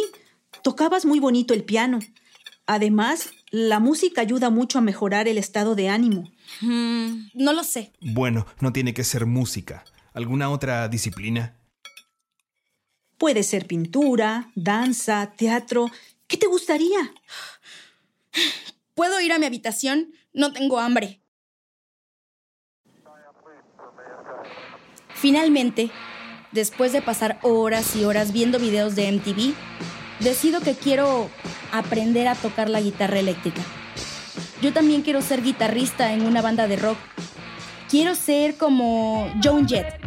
Tocabas 0.62 1.04
muy 1.04 1.20
bonito 1.20 1.54
el 1.54 1.64
piano. 1.64 2.00
Además, 2.66 3.30
la 3.50 3.80
música 3.80 4.20
ayuda 4.20 4.50
mucho 4.50 4.78
a 4.78 4.82
mejorar 4.82 5.28
el 5.28 5.38
estado 5.38 5.74
de 5.74 5.88
ánimo. 5.88 6.30
Mm, 6.60 7.28
no 7.34 7.52
lo 7.52 7.64
sé. 7.64 7.92
Bueno, 8.00 8.46
no 8.60 8.72
tiene 8.72 8.94
que 8.94 9.04
ser 9.04 9.26
música. 9.26 9.84
¿Alguna 10.12 10.50
otra 10.50 10.88
disciplina? 10.88 11.56
Puede 13.18 13.42
ser 13.42 13.66
pintura, 13.66 14.50
danza, 14.54 15.32
teatro. 15.36 15.90
¿Qué 16.26 16.36
te 16.36 16.46
gustaría? 16.46 17.12
¿Puedo 18.94 19.20
ir 19.20 19.32
a 19.32 19.38
mi 19.38 19.46
habitación? 19.46 20.14
No 20.32 20.52
tengo 20.52 20.78
hambre. 20.78 21.20
Finalmente, 25.14 25.90
después 26.52 26.92
de 26.92 27.02
pasar 27.02 27.38
horas 27.42 27.94
y 27.94 28.04
horas 28.04 28.32
viendo 28.32 28.58
videos 28.58 28.94
de 28.94 29.08
MTV, 29.12 29.54
decido 30.20 30.60
que 30.60 30.74
quiero 30.74 31.28
aprender 31.72 32.28
a 32.28 32.34
tocar 32.34 32.68
la 32.68 32.80
guitarra 32.80 33.18
eléctrica. 33.18 33.62
Yo 34.62 34.72
también 34.72 35.02
quiero 35.02 35.22
ser 35.22 35.42
guitarrista 35.42 36.12
en 36.12 36.26
una 36.26 36.42
banda 36.42 36.68
de 36.68 36.76
rock. 36.76 36.98
Quiero 37.88 38.14
ser 38.14 38.56
como 38.56 39.32
Joan 39.42 39.66
Jett. 39.66 39.98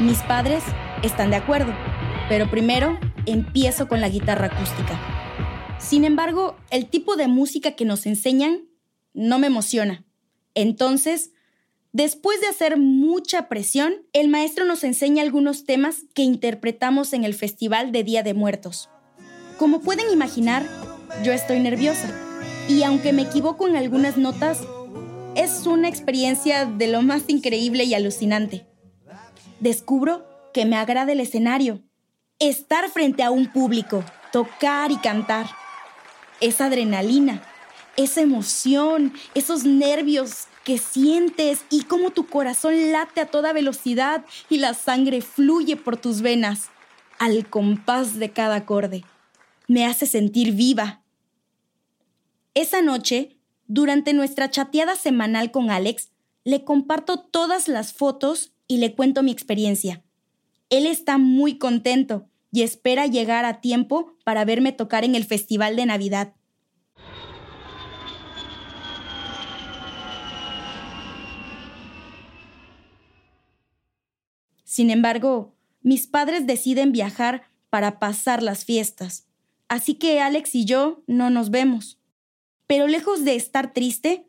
Mis 0.00 0.18
padres 0.18 0.62
están 1.02 1.30
de 1.30 1.36
acuerdo, 1.36 1.72
pero 2.28 2.50
primero 2.50 2.98
empiezo 3.26 3.88
con 3.88 4.00
la 4.00 4.08
guitarra 4.08 4.46
acústica. 4.46 4.98
Sin 5.78 6.04
embargo, 6.04 6.56
el 6.70 6.88
tipo 6.88 7.16
de 7.16 7.28
música 7.28 7.72
que 7.72 7.84
nos 7.84 8.04
enseñan 8.06 8.68
no 9.14 9.38
me 9.38 9.46
emociona. 9.46 10.04
Entonces, 10.54 11.32
después 11.92 12.40
de 12.40 12.48
hacer 12.48 12.76
mucha 12.76 13.48
presión, 13.48 13.94
el 14.12 14.28
maestro 14.28 14.64
nos 14.66 14.84
enseña 14.84 15.22
algunos 15.22 15.64
temas 15.64 16.04
que 16.14 16.22
interpretamos 16.22 17.12
en 17.12 17.24
el 17.24 17.34
Festival 17.34 17.92
de 17.92 18.04
Día 18.04 18.22
de 18.22 18.34
Muertos. 18.34 18.90
Como 19.58 19.80
pueden 19.80 20.08
imaginar, 20.10 20.64
yo 21.24 21.32
estoy 21.32 21.58
nerviosa. 21.58 22.08
Y 22.68 22.84
aunque 22.84 23.12
me 23.12 23.22
equivoco 23.22 23.66
en 23.66 23.74
algunas 23.74 24.16
notas, 24.16 24.60
es 25.34 25.66
una 25.66 25.88
experiencia 25.88 26.64
de 26.64 26.86
lo 26.86 27.02
más 27.02 27.24
increíble 27.26 27.82
y 27.82 27.94
alucinante. 27.94 28.66
Descubro 29.58 30.24
que 30.54 30.64
me 30.64 30.76
agrada 30.76 31.10
el 31.10 31.18
escenario, 31.18 31.80
estar 32.38 32.88
frente 32.88 33.24
a 33.24 33.32
un 33.32 33.50
público, 33.52 34.04
tocar 34.30 34.92
y 34.92 34.96
cantar. 34.98 35.46
Esa 36.40 36.66
adrenalina, 36.66 37.42
esa 37.96 38.20
emoción, 38.20 39.12
esos 39.34 39.64
nervios 39.64 40.46
que 40.62 40.78
sientes 40.78 41.62
y 41.68 41.82
cómo 41.82 42.10
tu 42.10 42.26
corazón 42.26 42.92
late 42.92 43.22
a 43.22 43.26
toda 43.26 43.52
velocidad 43.52 44.24
y 44.48 44.58
la 44.58 44.74
sangre 44.74 45.20
fluye 45.20 45.76
por 45.76 45.96
tus 45.96 46.22
venas 46.22 46.68
al 47.18 47.48
compás 47.48 48.20
de 48.20 48.30
cada 48.30 48.54
acorde. 48.54 49.02
Me 49.68 49.84
hace 49.84 50.06
sentir 50.06 50.52
viva. 50.52 51.02
Esa 52.54 52.80
noche, 52.80 53.36
durante 53.66 54.14
nuestra 54.14 54.50
chateada 54.50 54.96
semanal 54.96 55.50
con 55.50 55.70
Alex, 55.70 56.10
le 56.44 56.64
comparto 56.64 57.20
todas 57.20 57.68
las 57.68 57.92
fotos 57.92 58.54
y 58.66 58.78
le 58.78 58.94
cuento 58.94 59.22
mi 59.22 59.30
experiencia. 59.30 60.02
Él 60.70 60.86
está 60.86 61.18
muy 61.18 61.58
contento 61.58 62.30
y 62.50 62.62
espera 62.62 63.06
llegar 63.06 63.44
a 63.44 63.60
tiempo 63.60 64.16
para 64.24 64.46
verme 64.46 64.72
tocar 64.72 65.04
en 65.04 65.14
el 65.14 65.26
Festival 65.26 65.76
de 65.76 65.84
Navidad. 65.84 66.34
Sin 74.64 74.88
embargo, 74.88 75.54
mis 75.82 76.06
padres 76.06 76.46
deciden 76.46 76.92
viajar 76.92 77.42
para 77.68 77.98
pasar 77.98 78.42
las 78.42 78.64
fiestas, 78.64 79.27
así 79.68 79.94
que 79.94 80.20
Alex 80.20 80.54
y 80.54 80.64
yo 80.64 81.02
no 81.06 81.30
nos 81.30 81.50
vemos. 81.50 81.98
Pero 82.66 82.86
lejos 82.86 83.24
de 83.24 83.34
estar 83.34 83.72
triste, 83.72 84.26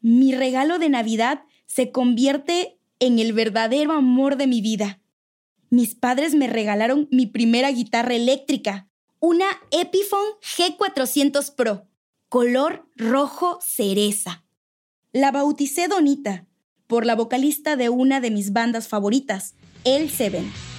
mi 0.00 0.34
regalo 0.34 0.78
de 0.78 0.88
Navidad 0.88 1.44
se 1.66 1.90
convierte 1.90 2.78
en 2.98 3.18
el 3.18 3.32
verdadero 3.32 3.92
amor 3.92 4.36
de 4.36 4.46
mi 4.46 4.60
vida. 4.60 5.00
Mis 5.70 5.94
padres 5.94 6.34
me 6.34 6.46
regalaron 6.46 7.08
mi 7.10 7.26
primera 7.26 7.70
guitarra 7.70 8.14
eléctrica, 8.14 8.88
una 9.20 9.46
Epiphone 9.70 10.28
G400 10.42 11.54
Pro, 11.54 11.86
color 12.28 12.86
rojo 12.96 13.58
cereza. 13.62 14.44
La 15.12 15.30
bauticé 15.30 15.88
Donita, 15.88 16.46
por 16.86 17.06
la 17.06 17.14
vocalista 17.14 17.76
de 17.76 17.88
una 17.88 18.20
de 18.20 18.30
mis 18.30 18.52
bandas 18.52 18.88
favoritas, 18.88 19.54
El 19.84 20.10
Seven. 20.10 20.71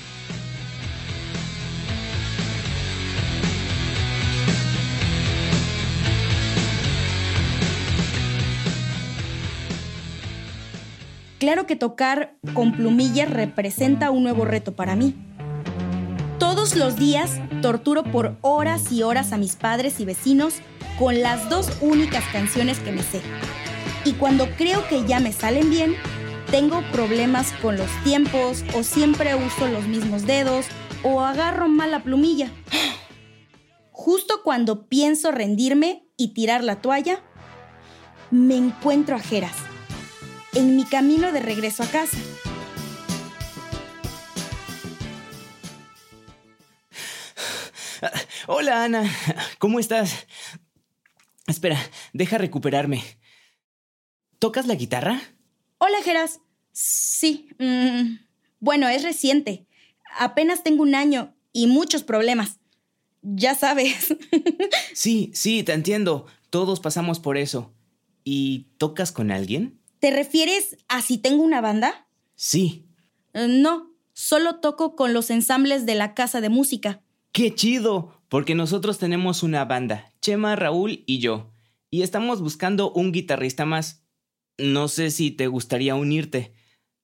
Claro 11.43 11.67
que 11.67 11.75
tocar 11.75 12.37
con 12.53 12.71
plumillas 12.71 13.29
representa 13.29 14.11
un 14.11 14.23
nuevo 14.23 14.45
reto 14.45 14.77
para 14.77 14.95
mí. 14.95 15.13
Todos 16.39 16.77
los 16.77 16.95
días 16.95 17.41
torturo 17.61 18.03
por 18.03 18.37
horas 18.39 18.93
y 18.93 19.03
horas 19.03 19.33
a 19.33 19.37
mis 19.37 19.57
padres 19.57 19.99
y 19.99 20.05
vecinos 20.05 20.61
con 20.97 21.21
las 21.21 21.49
dos 21.49 21.67
únicas 21.81 22.23
canciones 22.31 22.79
que 22.79 22.93
me 22.93 23.03
sé. 23.03 23.19
Y 24.05 24.13
cuando 24.13 24.47
creo 24.51 24.87
que 24.87 25.03
ya 25.03 25.19
me 25.19 25.33
salen 25.33 25.69
bien, 25.69 25.97
tengo 26.49 26.81
problemas 26.93 27.51
con 27.61 27.75
los 27.75 27.89
tiempos 28.05 28.63
o 28.73 28.81
siempre 28.81 29.35
uso 29.35 29.67
los 29.67 29.85
mismos 29.85 30.25
dedos 30.25 30.67
o 31.03 31.19
agarro 31.19 31.67
mal 31.67 31.91
la 31.91 32.03
plumilla. 32.03 32.53
Justo 33.91 34.43
cuando 34.45 34.87
pienso 34.87 35.29
rendirme 35.33 36.07
y 36.15 36.29
tirar 36.29 36.63
la 36.63 36.79
toalla, 36.79 37.19
me 38.31 38.55
encuentro 38.55 39.17
a 39.17 39.19
Jeras 39.19 39.72
en 40.55 40.75
mi 40.75 40.85
camino 40.85 41.31
de 41.31 41.39
regreso 41.39 41.83
a 41.83 41.87
casa. 41.87 42.17
Hola 48.47 48.83
Ana, 48.83 49.09
¿cómo 49.57 49.79
estás? 49.79 50.27
Espera, 51.47 51.79
deja 52.13 52.37
recuperarme. 52.37 53.03
¿Tocas 54.39 54.67
la 54.67 54.75
guitarra? 54.75 55.21
Hola, 55.77 55.97
Geras. 56.03 56.41
Sí. 56.73 57.49
mm, 57.59 58.17
bueno, 58.59 58.89
es 58.89 59.03
reciente. 59.03 59.65
Apenas 60.17 60.63
tengo 60.63 60.83
un 60.83 60.95
año 60.95 61.35
y 61.53 61.67
muchos 61.67 62.03
problemas. 62.03 62.59
Ya 63.21 63.55
sabes. 63.55 64.15
Sí, 64.93 65.31
sí, 65.33 65.63
te 65.63 65.73
entiendo. 65.73 66.27
Todos 66.51 66.79
pasamos 66.79 67.19
por 67.19 67.37
eso. 67.37 67.73
¿Y 68.23 68.67
tocas 68.77 69.11
con 69.11 69.31
alguien? 69.31 69.81
¿Te 70.03 70.11
refieres 70.11 70.75
a 70.89 71.01
si 71.01 71.17
tengo 71.17 71.43
una 71.43 71.61
banda? 71.61 72.09
Sí. 72.35 72.89
Eh, 73.33 73.47
no, 73.47 73.95
solo 74.11 74.59
toco 74.59 74.97
con 74.97 75.13
los 75.13 75.29
ensambles 75.29 75.85
de 75.85 75.95
la 75.95 76.13
casa 76.13 76.41
de 76.41 76.49
música. 76.49 77.01
¡Qué 77.31 77.55
chido! 77.55 78.21
Porque 78.27 78.53
nosotros 78.53 78.97
tenemos 78.97 79.43
una 79.43 79.63
banda, 79.63 80.11
Chema, 80.19 80.57
Raúl 80.57 81.05
y 81.05 81.19
yo. 81.19 81.53
Y 81.89 82.01
estamos 82.01 82.41
buscando 82.41 82.91
un 82.91 83.13
guitarrista 83.13 83.63
más. 83.63 84.03
No 84.57 84.89
sé 84.89 85.09
si 85.09 85.31
te 85.31 85.47
gustaría 85.47 85.95
unirte. 85.95 86.53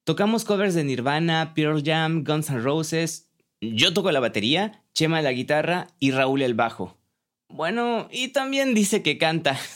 Tocamos 0.04 0.44
covers 0.44 0.76
de 0.76 0.84
Nirvana, 0.84 1.54
Pearl 1.54 1.82
Jam, 1.82 2.26
Guns 2.26 2.50
N' 2.50 2.60
Roses. 2.60 3.30
Yo 3.62 3.94
toco 3.94 4.12
la 4.12 4.20
batería, 4.20 4.84
Chema 4.94 5.22
la 5.22 5.32
guitarra 5.32 5.88
y 6.00 6.12
Raúl 6.12 6.42
el 6.42 6.54
bajo. 6.54 6.98
Bueno, 7.48 8.10
y 8.12 8.28
también 8.28 8.74
dice 8.74 9.02
que 9.04 9.18
canta. 9.18 9.58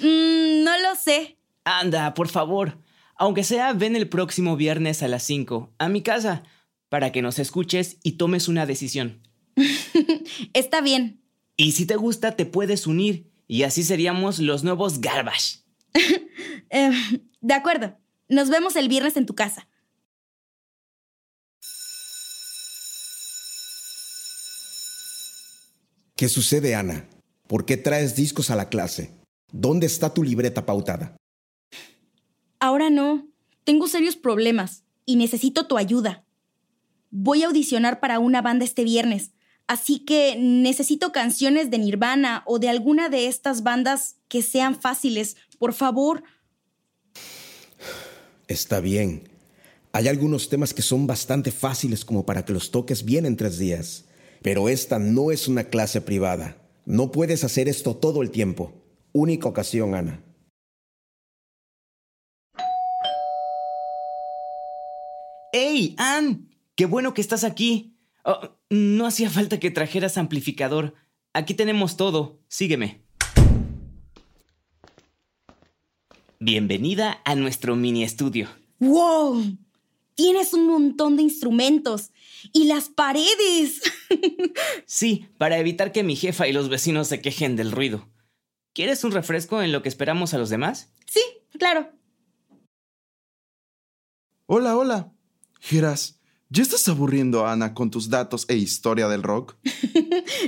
Mm, 0.00 0.62
no 0.62 0.78
lo 0.78 0.94
sé. 0.94 1.37
Anda, 1.68 2.14
por 2.14 2.28
favor. 2.28 2.78
Aunque 3.16 3.44
sea, 3.44 3.72
ven 3.72 3.96
el 3.96 4.08
próximo 4.08 4.56
viernes 4.56 5.02
a 5.02 5.08
las 5.08 5.22
5 5.24 5.74
a 5.78 5.88
mi 5.88 6.02
casa 6.02 6.44
para 6.88 7.12
que 7.12 7.20
nos 7.20 7.38
escuches 7.38 7.98
y 8.02 8.12
tomes 8.12 8.48
una 8.48 8.64
decisión. 8.64 9.20
Está 10.54 10.80
bien. 10.80 11.20
Y 11.56 11.72
si 11.72 11.84
te 11.84 11.96
gusta, 11.96 12.36
te 12.36 12.46
puedes 12.46 12.86
unir 12.86 13.30
y 13.46 13.64
así 13.64 13.82
seríamos 13.82 14.38
los 14.38 14.64
nuevos 14.64 15.00
Garbage. 15.00 15.58
Eh, 16.70 16.90
de 17.40 17.54
acuerdo. 17.54 17.96
Nos 18.28 18.50
vemos 18.50 18.76
el 18.76 18.88
viernes 18.88 19.16
en 19.16 19.24
tu 19.24 19.34
casa. 19.34 19.66
¿Qué 26.14 26.28
sucede, 26.28 26.74
Ana? 26.74 27.08
¿Por 27.46 27.64
qué 27.64 27.78
traes 27.78 28.16
discos 28.16 28.50
a 28.50 28.56
la 28.56 28.68
clase? 28.68 29.14
¿Dónde 29.50 29.86
está 29.86 30.12
tu 30.12 30.22
libreta 30.22 30.66
pautada? 30.66 31.16
Ahora 32.60 32.90
no. 32.90 33.28
Tengo 33.64 33.86
serios 33.86 34.16
problemas 34.16 34.84
y 35.04 35.16
necesito 35.16 35.66
tu 35.66 35.76
ayuda. 35.76 36.24
Voy 37.10 37.42
a 37.42 37.46
audicionar 37.46 38.00
para 38.00 38.18
una 38.18 38.42
banda 38.42 38.64
este 38.64 38.84
viernes, 38.84 39.30
así 39.66 40.00
que 40.00 40.36
necesito 40.38 41.12
canciones 41.12 41.70
de 41.70 41.78
Nirvana 41.78 42.42
o 42.46 42.58
de 42.58 42.68
alguna 42.68 43.08
de 43.08 43.26
estas 43.26 43.62
bandas 43.62 44.16
que 44.28 44.42
sean 44.42 44.78
fáciles. 44.78 45.36
Por 45.58 45.72
favor. 45.72 46.24
Está 48.46 48.80
bien. 48.80 49.28
Hay 49.92 50.08
algunos 50.08 50.48
temas 50.48 50.74
que 50.74 50.82
son 50.82 51.06
bastante 51.06 51.50
fáciles 51.50 52.04
como 52.04 52.26
para 52.26 52.44
que 52.44 52.52
los 52.52 52.70
toques 52.70 53.04
bien 53.04 53.24
en 53.26 53.36
tres 53.36 53.58
días. 53.58 54.04
Pero 54.42 54.68
esta 54.68 54.98
no 54.98 55.30
es 55.30 55.48
una 55.48 55.64
clase 55.64 56.00
privada. 56.00 56.56
No 56.84 57.10
puedes 57.10 57.44
hacer 57.44 57.68
esto 57.68 57.96
todo 57.96 58.22
el 58.22 58.30
tiempo. 58.30 58.72
Única 59.12 59.48
ocasión, 59.48 59.94
Ana. 59.94 60.22
¡Ey, 65.52 65.94
Ann! 65.96 66.50
¡Qué 66.74 66.84
bueno 66.86 67.14
que 67.14 67.20
estás 67.20 67.42
aquí! 67.42 67.96
Oh, 68.24 68.50
no 68.68 69.06
hacía 69.06 69.30
falta 69.30 69.58
que 69.58 69.70
trajeras 69.70 70.18
amplificador. 70.18 70.94
Aquí 71.32 71.54
tenemos 71.54 71.96
todo. 71.96 72.38
Sígueme. 72.48 73.00
Bienvenida 76.38 77.20
a 77.24 77.34
nuestro 77.34 77.76
mini 77.76 78.04
estudio. 78.04 78.48
¡Wow! 78.78 79.56
Tienes 80.14 80.52
un 80.52 80.66
montón 80.66 81.16
de 81.16 81.22
instrumentos. 81.22 82.10
¡Y 82.52 82.64
las 82.64 82.88
paredes! 82.88 83.80
Sí, 84.86 85.28
para 85.36 85.58
evitar 85.58 85.92
que 85.92 86.02
mi 86.02 86.16
jefa 86.16 86.48
y 86.48 86.52
los 86.52 86.68
vecinos 86.70 87.08
se 87.08 87.20
quejen 87.20 87.56
del 87.56 87.72
ruido. 87.72 88.08
¿Quieres 88.72 89.04
un 89.04 89.12
refresco 89.12 89.62
en 89.62 89.70
lo 89.70 89.82
que 89.82 89.88
esperamos 89.88 90.32
a 90.34 90.38
los 90.38 90.48
demás? 90.48 90.92
sí, 91.06 91.20
claro. 91.58 91.90
Hola, 94.46 94.76
hola. 94.76 95.12
Geras, 95.60 96.20
¿ya 96.48 96.62
estás 96.62 96.88
aburriendo 96.88 97.46
a 97.46 97.52
Ana 97.52 97.74
con 97.74 97.90
tus 97.90 98.08
datos 98.08 98.46
e 98.48 98.56
historia 98.56 99.08
del 99.08 99.22
rock? 99.22 99.56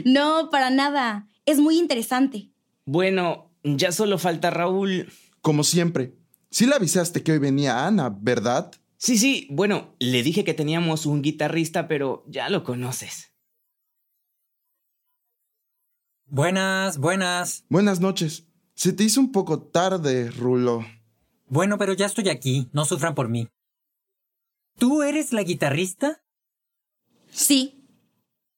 No, 0.05 0.51
para 0.51 0.70
nada. 0.70 1.27
Es 1.46 1.59
muy 1.59 1.79
interesante. 1.79 2.51
Bueno, 2.85 3.51
ya 3.64 3.92
solo 3.92 4.18
falta 4.18 4.51
Raúl. 4.51 5.12
Como 5.40 5.64
siempre. 5.64 6.14
Sí 6.51 6.66
le 6.66 6.75
avisaste 6.75 7.23
que 7.23 7.33
hoy 7.33 7.38
venía 7.38 7.87
Ana, 7.87 8.14
¿verdad? 8.20 8.73
Sí, 8.96 9.16
sí, 9.16 9.49
bueno, 9.51 9.94
le 9.99 10.23
dije 10.23 10.44
que 10.44 10.55
teníamos 10.55 11.07
un 11.07 11.23
guitarrista, 11.23 11.88
pero 11.88 12.25
ya 12.29 12.49
lo 12.51 12.64
conoces. 12.64 13.33
Buenas, 16.27 16.99
buenas. 16.99 17.64
Buenas 17.68 18.01
noches. 18.01 18.46
Se 18.75 18.92
te 18.92 19.05
hizo 19.05 19.20
un 19.20 19.33
poco 19.33 19.61
tarde, 19.62 20.31
Rulo. 20.31 20.85
Bueno, 21.46 21.79
pero 21.79 21.94
ya 21.94 22.07
estoy 22.07 22.29
aquí, 22.29 22.68
no 22.73 22.85
sufran 22.85 23.14
por 23.14 23.29
mí. 23.29 23.49
¿Tú 24.81 25.03
eres 25.03 25.35
la 25.35 25.43
guitarrista? 25.43 26.23
Sí. 27.31 27.85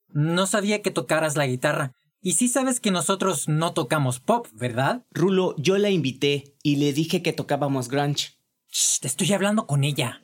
No 0.07 0.47
sabía 0.47 0.81
que 0.81 0.93
tocaras 0.93 1.37
la 1.37 1.49
guitarra. 1.49 1.97
Y 2.21 2.35
sí 2.35 2.47
sabes 2.47 2.79
que 2.79 2.93
nosotros 2.93 3.49
no 3.49 3.75
tocamos 3.75 4.21
pop, 4.21 4.47
¿verdad? 4.53 5.05
Rulo, 5.11 5.57
yo 5.59 5.79
la 5.79 5.91
invité 5.91 6.55
y 6.63 6.77
le 6.77 6.93
dije 6.93 7.23
que 7.23 7.33
tocábamos 7.33 7.89
grunge. 7.89 8.39
Shh, 8.71 9.01
te 9.01 9.09
estoy 9.09 9.33
hablando 9.33 9.67
con 9.67 9.83
ella. 9.83 10.23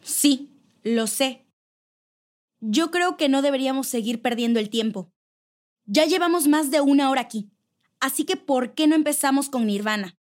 Sí, 0.00 0.48
lo 0.82 1.06
sé. 1.06 1.46
Yo 2.60 2.90
creo 2.90 3.18
que 3.18 3.28
no 3.28 3.42
deberíamos 3.42 3.86
seguir 3.86 4.22
perdiendo 4.22 4.60
el 4.60 4.70
tiempo. 4.70 5.12
Ya 5.84 6.06
llevamos 6.06 6.48
más 6.48 6.70
de 6.70 6.80
una 6.80 7.10
hora 7.10 7.20
aquí. 7.20 7.50
Así 8.00 8.24
que, 8.24 8.38
¿por 8.38 8.72
qué 8.72 8.86
no 8.86 8.94
empezamos 8.94 9.50
con 9.50 9.66
Nirvana? 9.66 10.16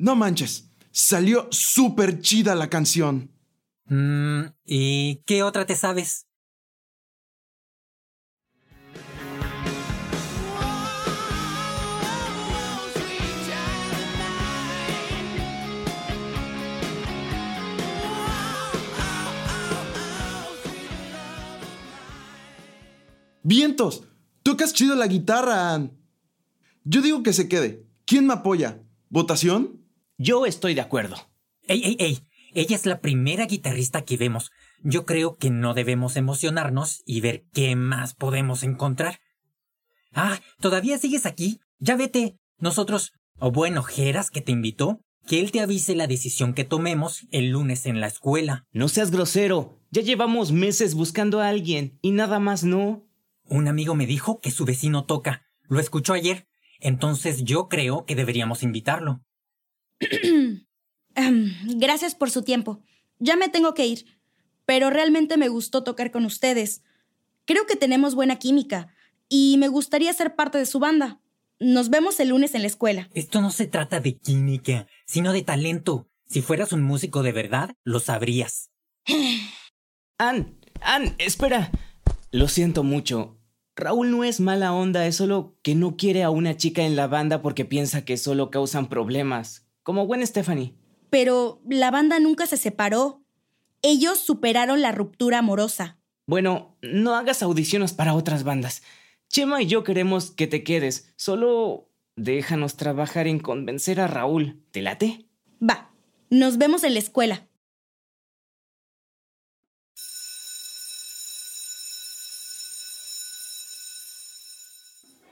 No 0.00 0.16
manches. 0.16 0.70
Salió 0.90 1.48
súper 1.50 2.22
chida 2.22 2.54
la 2.54 2.70
canción. 2.70 3.30
Mm, 3.84 4.44
¿Y 4.64 5.16
qué 5.26 5.42
otra 5.42 5.66
te 5.66 5.76
sabes? 5.76 6.26
¡Vientos! 23.42 24.04
Tocas 24.42 24.72
chido 24.72 24.94
la 24.94 25.06
guitarra, 25.06 25.74
Ann. 25.74 25.92
Yo 26.84 27.02
digo 27.02 27.22
que 27.22 27.34
se 27.34 27.50
quede. 27.50 27.86
¿Quién 28.06 28.26
me 28.26 28.32
apoya? 28.32 28.82
¿Votación? 29.10 29.79
Yo 30.22 30.44
estoy 30.44 30.74
de 30.74 30.82
acuerdo. 30.82 31.16
¡Ey, 31.66 31.82
ey, 31.82 31.96
ey! 31.98 32.18
Ella 32.52 32.76
es 32.76 32.84
la 32.84 33.00
primera 33.00 33.46
guitarrista 33.46 34.02
que 34.02 34.18
vemos. 34.18 34.50
Yo 34.82 35.06
creo 35.06 35.38
que 35.38 35.48
no 35.48 35.72
debemos 35.72 36.14
emocionarnos 36.14 37.02
y 37.06 37.22
ver 37.22 37.46
qué 37.54 37.74
más 37.74 38.12
podemos 38.12 38.62
encontrar. 38.62 39.20
Ah, 40.12 40.38
¿todavía 40.60 40.98
sigues 40.98 41.24
aquí? 41.24 41.60
Ya 41.78 41.96
vete. 41.96 42.36
Nosotros, 42.58 43.14
o 43.38 43.50
bueno, 43.50 43.82
Geras 43.82 44.30
que 44.30 44.42
te 44.42 44.52
invitó, 44.52 45.00
que 45.26 45.40
él 45.40 45.52
te 45.52 45.60
avise 45.60 45.96
la 45.96 46.06
decisión 46.06 46.52
que 46.52 46.64
tomemos 46.64 47.26
el 47.30 47.48
lunes 47.48 47.86
en 47.86 48.02
la 48.02 48.08
escuela. 48.08 48.66
No 48.72 48.88
seas 48.88 49.10
grosero. 49.10 49.80
Ya 49.90 50.02
llevamos 50.02 50.52
meses 50.52 50.94
buscando 50.94 51.40
a 51.40 51.48
alguien 51.48 51.98
y 52.02 52.10
nada 52.10 52.40
más 52.40 52.62
no. 52.62 53.06
Un 53.46 53.68
amigo 53.68 53.94
me 53.94 54.04
dijo 54.04 54.38
que 54.40 54.50
su 54.50 54.66
vecino 54.66 55.06
toca. 55.06 55.46
Lo 55.66 55.80
escuchó 55.80 56.12
ayer. 56.12 56.46
Entonces 56.78 57.42
yo 57.42 57.68
creo 57.68 58.04
que 58.04 58.16
deberíamos 58.16 58.62
invitarlo. 58.62 59.22
Ahem, 61.14 61.54
Gracias 61.78 62.14
por 62.14 62.30
su 62.30 62.42
tiempo. 62.42 62.82
Ya 63.18 63.36
me 63.36 63.48
tengo 63.48 63.74
que 63.74 63.86
ir. 63.86 64.06
Pero 64.66 64.90
realmente 64.90 65.36
me 65.36 65.48
gustó 65.48 65.82
tocar 65.82 66.10
con 66.10 66.24
ustedes. 66.24 66.82
Creo 67.44 67.66
que 67.66 67.76
tenemos 67.76 68.14
buena 68.14 68.38
química 68.38 68.94
y 69.28 69.56
me 69.58 69.68
gustaría 69.68 70.12
ser 70.12 70.36
parte 70.36 70.58
de 70.58 70.66
su 70.66 70.78
banda. 70.78 71.20
Nos 71.58 71.90
vemos 71.90 72.20
el 72.20 72.28
lunes 72.28 72.54
en 72.54 72.62
la 72.62 72.68
escuela. 72.68 73.10
Esto 73.14 73.40
no 73.40 73.50
se 73.50 73.66
trata 73.66 74.00
de 74.00 74.16
química, 74.16 74.86
sino 75.06 75.32
de 75.32 75.42
talento. 75.42 76.08
Si 76.26 76.42
fueras 76.42 76.72
un 76.72 76.82
músico 76.82 77.22
de 77.22 77.32
verdad, 77.32 77.74
lo 77.84 78.00
sabrías. 78.00 78.70
Ann, 80.18 80.58
Ann, 80.80 81.14
espera. 81.18 81.70
Lo 82.30 82.46
siento 82.46 82.84
mucho. 82.84 83.38
Raúl 83.74 84.10
no 84.10 84.24
es 84.24 84.40
mala 84.40 84.72
onda, 84.72 85.06
es 85.06 85.16
solo 85.16 85.58
que 85.62 85.74
no 85.74 85.96
quiere 85.96 86.22
a 86.22 86.30
una 86.30 86.56
chica 86.56 86.82
en 86.82 86.96
la 86.96 87.06
banda 87.06 87.42
porque 87.42 87.64
piensa 87.64 88.04
que 88.04 88.16
solo 88.16 88.50
causan 88.50 88.88
problemas. 88.88 89.66
Como 89.90 90.06
Gwen 90.06 90.24
Stephanie. 90.24 90.72
Pero 91.10 91.60
la 91.68 91.90
banda 91.90 92.20
nunca 92.20 92.46
se 92.46 92.56
separó. 92.56 93.24
Ellos 93.82 94.20
superaron 94.20 94.82
la 94.82 94.92
ruptura 94.92 95.38
amorosa. 95.38 95.98
Bueno, 96.26 96.76
no 96.80 97.16
hagas 97.16 97.42
audiciones 97.42 97.92
para 97.92 98.14
otras 98.14 98.44
bandas. 98.44 98.84
Chema 99.28 99.60
y 99.62 99.66
yo 99.66 99.82
queremos 99.82 100.30
que 100.30 100.46
te 100.46 100.62
quedes. 100.62 101.12
Solo 101.16 101.90
déjanos 102.14 102.76
trabajar 102.76 103.26
en 103.26 103.40
convencer 103.40 103.98
a 104.00 104.06
Raúl. 104.06 104.62
¿Te 104.70 104.80
late? 104.80 105.26
Va, 105.60 105.90
nos 106.30 106.56
vemos 106.56 106.84
en 106.84 106.94
la 106.94 107.00
escuela. 107.00 107.48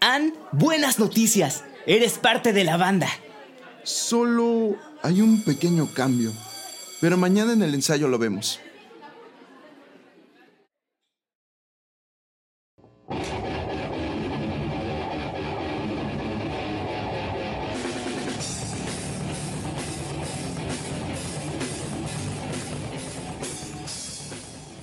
Ann, 0.00 0.34
buenas 0.50 0.98
noticias. 0.98 1.62
Eres 1.86 2.18
parte 2.18 2.52
de 2.52 2.64
la 2.64 2.76
banda. 2.76 3.08
Solo 3.88 4.76
hay 5.02 5.22
un 5.22 5.42
pequeño 5.42 5.88
cambio. 5.94 6.30
Pero 7.00 7.16
mañana 7.16 7.54
en 7.54 7.62
el 7.62 7.72
ensayo 7.72 8.06
lo 8.06 8.18
vemos. 8.18 8.60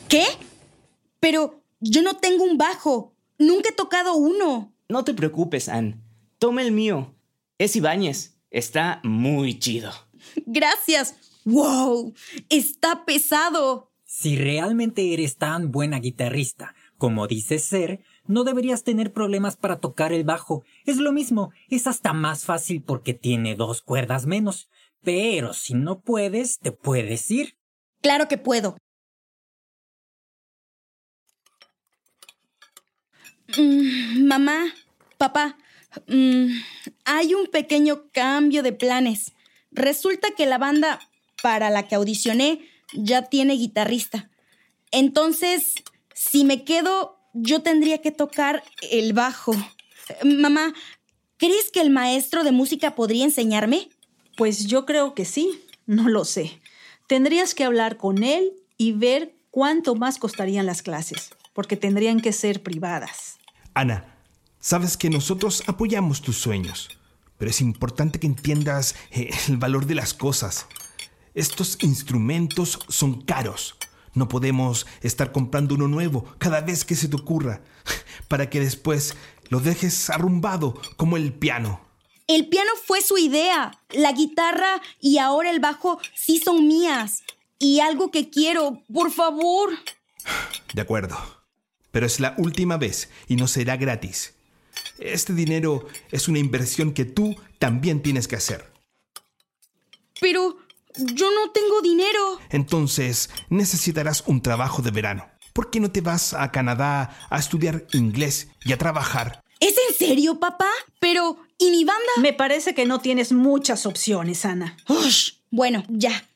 ¿Qué? 0.10 0.26
Pero 1.20 1.62
yo 1.80 2.02
no 2.02 2.18
tengo 2.18 2.44
un 2.44 2.58
bajo. 2.58 3.14
Nunca 3.38 3.70
he 3.70 3.74
tocado 3.74 4.16
uno. 4.16 4.74
No 4.90 5.04
te 5.04 5.14
preocupes, 5.14 5.70
Ann. 5.70 6.02
Toma 6.40 6.64
el 6.64 6.72
mío. 6.72 7.14
Es 7.60 7.76
Ibáñez. 7.76 8.35
Está 8.56 9.02
muy 9.04 9.60
chido. 9.60 9.92
Gracias. 10.46 11.16
¡Wow! 11.44 12.14
Está 12.48 13.04
pesado. 13.04 13.92
Si 14.06 14.38
realmente 14.38 15.14
eres 15.14 15.36
tan 15.36 15.74
buena 15.74 16.00
guitarrista 16.00 16.74
como 16.98 17.28
dices 17.28 17.66
ser, 17.66 18.00
no 18.26 18.46
deberías 18.46 18.86
tener 18.86 19.12
problemas 19.12 19.58
para 19.58 19.82
tocar 19.82 20.14
el 20.14 20.24
bajo. 20.24 20.64
Es 20.86 20.96
lo 20.96 21.12
mismo, 21.12 21.52
es 21.68 21.86
hasta 21.86 22.14
más 22.14 22.46
fácil 22.46 22.82
porque 22.82 23.14
tiene 23.14 23.56
dos 23.56 23.82
cuerdas 23.82 24.26
menos. 24.26 24.70
Pero 25.04 25.54
si 25.54 25.74
no 25.74 26.00
puedes, 26.00 26.60
te 26.60 26.72
puedes 26.72 27.30
ir. 27.32 27.58
Claro 28.02 28.30
que 28.30 28.38
puedo. 28.38 28.78
Mm, 33.58 34.26
mamá, 34.26 34.74
papá, 35.18 35.58
mm, 36.08 36.48
hay 37.06 37.34
un 37.34 37.48
pequeño 37.48 38.10
cambio 38.12 38.64
de 38.64 38.74
planes. 38.74 39.34
Resulta 39.72 40.32
que 40.32 40.46
la 40.46 40.58
banda 40.58 41.00
para 41.42 41.70
la 41.70 41.88
que 41.88 41.96
audicioné 41.96 42.68
ya 42.94 43.24
tiene 43.24 43.54
guitarrista. 43.54 44.30
Entonces, 44.92 45.76
si 46.14 46.44
me 46.44 46.64
quedo, 46.64 47.20
yo 47.34 47.62
tendría 47.62 48.00
que 48.00 48.12
tocar 48.12 48.64
el 48.92 49.14
bajo. 49.14 49.54
Mamá, 50.24 50.74
¿crees 51.38 51.72
que 51.72 51.82
el 51.82 51.90
maestro 51.90 52.44
de 52.44 52.52
música 52.52 52.96
podría 52.96 53.26
enseñarme? 53.26 53.90
Pues 54.38 54.66
yo 54.66 54.86
creo 54.86 55.14
que 55.14 55.26
sí, 55.26 55.62
no 55.86 56.10
lo 56.10 56.26
sé. 56.26 56.60
Tendrías 57.08 57.54
que 57.54 57.64
hablar 57.64 57.98
con 57.98 58.24
él 58.24 58.54
y 58.78 58.94
ver 58.94 59.36
cuánto 59.52 59.96
más 59.96 60.18
costarían 60.18 60.66
las 60.66 60.82
clases, 60.82 61.32
porque 61.54 61.78
tendrían 61.78 62.20
que 62.20 62.34
ser 62.34 62.64
privadas. 62.64 63.38
Ana, 63.74 64.15
sabes 64.66 64.98
que 64.98 65.12
nosotros 65.12 65.62
apoyamos 65.68 66.24
tus 66.24 66.38
sueños, 66.38 66.90
pero 67.38 67.52
es 67.52 67.62
importante 67.62 68.20
que 68.20 68.26
entiendas 68.26 68.96
eh, 69.12 69.30
el 69.48 69.58
valor 69.58 69.86
de 69.86 69.94
las 69.94 70.16
cosas. 70.16 70.66
Estos 71.36 71.78
instrumentos 71.84 72.80
son 72.88 73.22
caros. 73.22 73.76
No 74.16 74.28
podemos 74.28 74.88
estar 75.02 75.32
comprando 75.32 75.76
uno 75.76 75.88
nuevo 75.88 76.26
cada 76.40 76.62
vez 76.62 76.84
que 76.84 76.96
se 76.96 77.08
te 77.08 77.16
ocurra, 77.16 77.62
para 78.28 78.50
que 78.50 78.60
después 78.60 79.16
lo 79.50 79.60
dejes 79.60 80.10
arrumbado 80.10 80.82
como 80.98 81.16
el 81.16 81.32
piano. 81.32 81.82
El 82.26 82.48
piano 82.48 82.72
fue 82.88 83.04
su 83.04 83.20
idea. 83.20 83.80
La 83.92 84.14
guitarra 84.14 84.82
y 85.00 85.20
ahora 85.20 85.52
el 85.52 85.60
bajo 85.60 86.00
sí 86.16 86.42
son 86.44 86.68
mías. 86.68 87.22
Y 87.60 87.82
algo 87.82 88.10
que 88.10 88.32
quiero, 88.32 88.82
por 88.92 89.12
favor. 89.12 89.70
De 90.74 90.82
acuerdo. 90.82 91.18
Pero 91.92 92.08
es 92.08 92.20
la 92.20 92.34
última 92.40 92.78
vez 92.78 93.10
y 93.28 93.36
no 93.36 93.48
será 93.48 93.78
gratis. 93.78 94.35
Este 94.98 95.34
dinero 95.34 95.88
es 96.12 96.28
una 96.28 96.40
inversión 96.40 96.94
que 96.94 97.06
tú 97.06 97.36
también 97.60 98.02
tienes 98.02 98.28
que 98.28 98.36
hacer. 98.36 98.72
Pero 100.22 100.58
yo 100.98 101.32
no 101.32 101.52
tengo 101.52 101.82
dinero. 101.82 102.40
Entonces 102.50 103.30
necesitarás 103.50 104.24
un 104.28 104.42
trabajo 104.42 104.82
de 104.82 104.92
verano. 104.92 105.30
¿Por 105.54 105.70
qué 105.70 105.80
no 105.80 105.92
te 105.92 106.02
vas 106.02 106.34
a 106.34 106.52
Canadá 106.52 107.18
a 107.30 107.40
estudiar 107.40 107.86
inglés 107.94 108.50
y 108.64 108.74
a 108.74 108.78
trabajar? 108.78 109.42
¿Es 109.60 109.76
en 109.90 109.96
serio, 109.96 110.40
papá? 110.40 110.70
Pero, 111.00 111.38
¿y 111.58 111.72
mi 111.72 111.86
banda? 111.86 112.12
Me 112.22 112.34
parece 112.34 112.76
que 112.76 112.86
no 112.86 113.00
tienes 113.00 113.32
muchas 113.32 113.86
opciones, 113.86 114.46
Ana. 114.46 114.76
Ush, 114.90 115.34
bueno, 115.50 115.86
ya. 115.88 116.28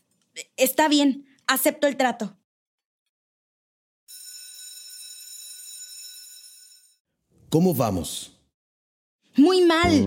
Está 0.56 0.88
bien. 0.88 1.28
Acepto 1.48 1.88
el 1.88 1.98
trato. 1.98 2.38
¿Cómo 7.50 7.74
vamos? 7.74 8.39
Muy 9.40 9.62
mal. 9.62 10.06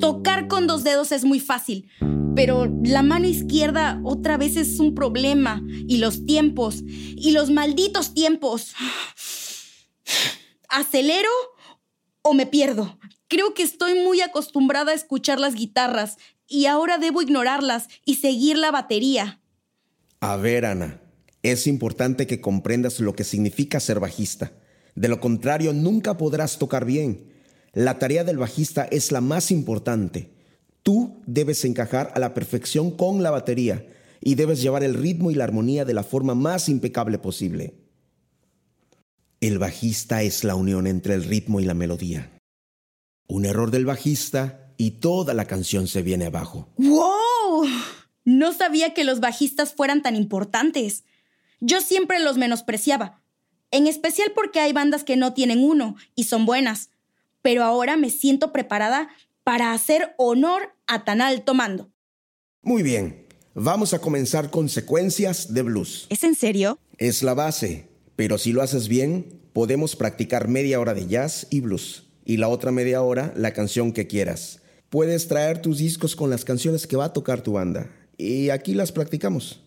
Tocar 0.00 0.48
con 0.48 0.66
dos 0.66 0.82
dedos 0.82 1.12
es 1.12 1.24
muy 1.24 1.38
fácil, 1.38 1.88
pero 2.34 2.66
la 2.82 3.04
mano 3.04 3.28
izquierda 3.28 4.00
otra 4.02 4.36
vez 4.36 4.56
es 4.56 4.80
un 4.80 4.92
problema. 4.92 5.62
Y 5.86 5.98
los 5.98 6.26
tiempos, 6.26 6.82
y 6.84 7.30
los 7.30 7.50
malditos 7.50 8.12
tiempos. 8.12 8.74
¿Acelero 10.68 11.30
o 12.22 12.34
me 12.34 12.46
pierdo? 12.46 12.98
Creo 13.28 13.54
que 13.54 13.62
estoy 13.62 13.94
muy 13.94 14.20
acostumbrada 14.20 14.90
a 14.90 14.96
escuchar 14.96 15.38
las 15.38 15.54
guitarras 15.54 16.16
y 16.48 16.66
ahora 16.66 16.98
debo 16.98 17.22
ignorarlas 17.22 17.86
y 18.04 18.16
seguir 18.16 18.58
la 18.58 18.72
batería. 18.72 19.40
A 20.18 20.34
ver, 20.36 20.64
Ana, 20.64 21.00
es 21.44 21.68
importante 21.68 22.26
que 22.26 22.40
comprendas 22.40 22.98
lo 22.98 23.14
que 23.14 23.22
significa 23.22 23.78
ser 23.78 24.00
bajista. 24.00 24.52
De 24.96 25.06
lo 25.06 25.20
contrario, 25.20 25.72
nunca 25.72 26.16
podrás 26.18 26.58
tocar 26.58 26.84
bien. 26.84 27.35
La 27.76 27.98
tarea 27.98 28.24
del 28.24 28.38
bajista 28.38 28.84
es 28.84 29.12
la 29.12 29.20
más 29.20 29.50
importante. 29.50 30.30
Tú 30.82 31.22
debes 31.26 31.62
encajar 31.66 32.10
a 32.14 32.18
la 32.18 32.32
perfección 32.32 32.90
con 32.90 33.22
la 33.22 33.30
batería 33.30 33.86
y 34.22 34.34
debes 34.34 34.62
llevar 34.62 34.82
el 34.82 34.94
ritmo 34.94 35.30
y 35.30 35.34
la 35.34 35.44
armonía 35.44 35.84
de 35.84 35.92
la 35.92 36.02
forma 36.02 36.34
más 36.34 36.70
impecable 36.70 37.18
posible. 37.18 37.74
El 39.42 39.58
bajista 39.58 40.22
es 40.22 40.42
la 40.42 40.54
unión 40.54 40.86
entre 40.86 41.12
el 41.12 41.24
ritmo 41.24 41.60
y 41.60 41.66
la 41.66 41.74
melodía. 41.74 42.40
Un 43.28 43.44
error 43.44 43.70
del 43.70 43.84
bajista 43.84 44.72
y 44.78 44.92
toda 44.92 45.34
la 45.34 45.44
canción 45.44 45.86
se 45.86 46.00
viene 46.00 46.24
abajo. 46.24 46.70
¡Wow! 46.78 47.66
No 48.24 48.54
sabía 48.54 48.94
que 48.94 49.04
los 49.04 49.20
bajistas 49.20 49.74
fueran 49.74 50.02
tan 50.02 50.16
importantes. 50.16 51.04
Yo 51.60 51.82
siempre 51.82 52.20
los 52.20 52.38
menospreciaba, 52.38 53.20
en 53.70 53.86
especial 53.86 54.32
porque 54.34 54.60
hay 54.60 54.72
bandas 54.72 55.04
que 55.04 55.16
no 55.16 55.34
tienen 55.34 55.62
uno 55.62 55.96
y 56.14 56.24
son 56.24 56.46
buenas. 56.46 56.88
Pero 57.46 57.62
ahora 57.62 57.96
me 57.96 58.10
siento 58.10 58.52
preparada 58.52 59.08
para 59.44 59.72
hacer 59.72 60.16
honor 60.18 60.74
a 60.88 61.04
tan 61.04 61.20
alto 61.20 61.54
mando. 61.54 61.92
Muy 62.60 62.82
bien, 62.82 63.28
vamos 63.54 63.94
a 63.94 64.00
comenzar 64.00 64.50
con 64.50 64.68
secuencias 64.68 65.54
de 65.54 65.62
blues. 65.62 66.08
¿Es 66.10 66.24
en 66.24 66.34
serio? 66.34 66.80
Es 66.98 67.22
la 67.22 67.34
base, 67.34 67.88
pero 68.16 68.36
si 68.36 68.50
lo 68.50 68.62
haces 68.62 68.88
bien, 68.88 69.42
podemos 69.52 69.94
practicar 69.94 70.48
media 70.48 70.80
hora 70.80 70.92
de 70.92 71.06
jazz 71.06 71.46
y 71.48 71.60
blues 71.60 72.08
y 72.24 72.38
la 72.38 72.48
otra 72.48 72.72
media 72.72 73.00
hora 73.02 73.32
la 73.36 73.52
canción 73.52 73.92
que 73.92 74.08
quieras. 74.08 74.60
Puedes 74.90 75.28
traer 75.28 75.62
tus 75.62 75.78
discos 75.78 76.16
con 76.16 76.30
las 76.30 76.44
canciones 76.44 76.88
que 76.88 76.96
va 76.96 77.04
a 77.04 77.12
tocar 77.12 77.42
tu 77.42 77.52
banda 77.52 77.92
y 78.18 78.50
aquí 78.50 78.74
las 78.74 78.90
practicamos. 78.90 79.62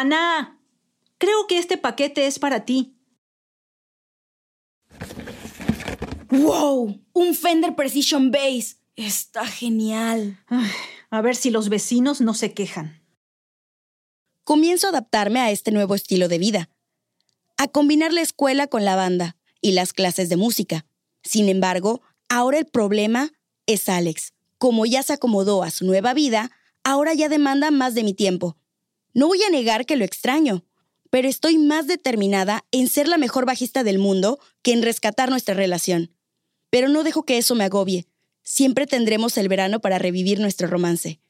Ana, 0.00 0.62
creo 1.18 1.48
que 1.48 1.58
este 1.58 1.76
paquete 1.76 2.28
es 2.28 2.38
para 2.38 2.64
ti. 2.64 2.96
¡Wow! 6.30 7.04
Un 7.12 7.34
Fender 7.34 7.74
Precision 7.74 8.30
Bass. 8.30 8.76
Está 8.94 9.44
genial. 9.44 10.38
Ay, 10.46 10.70
a 11.10 11.20
ver 11.20 11.34
si 11.34 11.50
los 11.50 11.68
vecinos 11.68 12.20
no 12.20 12.32
se 12.34 12.54
quejan. 12.54 13.02
Comienzo 14.44 14.86
a 14.86 14.90
adaptarme 14.90 15.40
a 15.40 15.50
este 15.50 15.72
nuevo 15.72 15.96
estilo 15.96 16.28
de 16.28 16.38
vida, 16.38 16.70
a 17.56 17.66
combinar 17.66 18.12
la 18.12 18.20
escuela 18.20 18.68
con 18.68 18.84
la 18.84 18.94
banda 18.94 19.36
y 19.60 19.72
las 19.72 19.92
clases 19.92 20.28
de 20.28 20.36
música. 20.36 20.86
Sin 21.24 21.48
embargo, 21.48 22.02
ahora 22.28 22.58
el 22.58 22.66
problema 22.66 23.32
es 23.66 23.88
Alex. 23.88 24.32
Como 24.58 24.86
ya 24.86 25.02
se 25.02 25.14
acomodó 25.14 25.64
a 25.64 25.72
su 25.72 25.84
nueva 25.84 26.14
vida, 26.14 26.52
ahora 26.84 27.14
ya 27.14 27.28
demanda 27.28 27.72
más 27.72 27.96
de 27.96 28.04
mi 28.04 28.14
tiempo. 28.14 28.56
No 29.14 29.26
voy 29.26 29.42
a 29.42 29.50
negar 29.50 29.86
que 29.86 29.96
lo 29.96 30.04
extraño, 30.04 30.64
pero 31.10 31.28
estoy 31.28 31.58
más 31.58 31.86
determinada 31.86 32.64
en 32.70 32.88
ser 32.88 33.08
la 33.08 33.16
mejor 33.16 33.46
bajista 33.46 33.82
del 33.82 33.98
mundo 33.98 34.38
que 34.62 34.72
en 34.72 34.82
rescatar 34.82 35.30
nuestra 35.30 35.54
relación. 35.54 36.12
Pero 36.70 36.88
no 36.88 37.02
dejo 37.02 37.24
que 37.24 37.38
eso 37.38 37.54
me 37.54 37.64
agobie. 37.64 38.06
Siempre 38.42 38.86
tendremos 38.86 39.38
el 39.38 39.48
verano 39.48 39.80
para 39.80 39.98
revivir 39.98 40.40
nuestro 40.40 40.68
romance. 40.68 41.20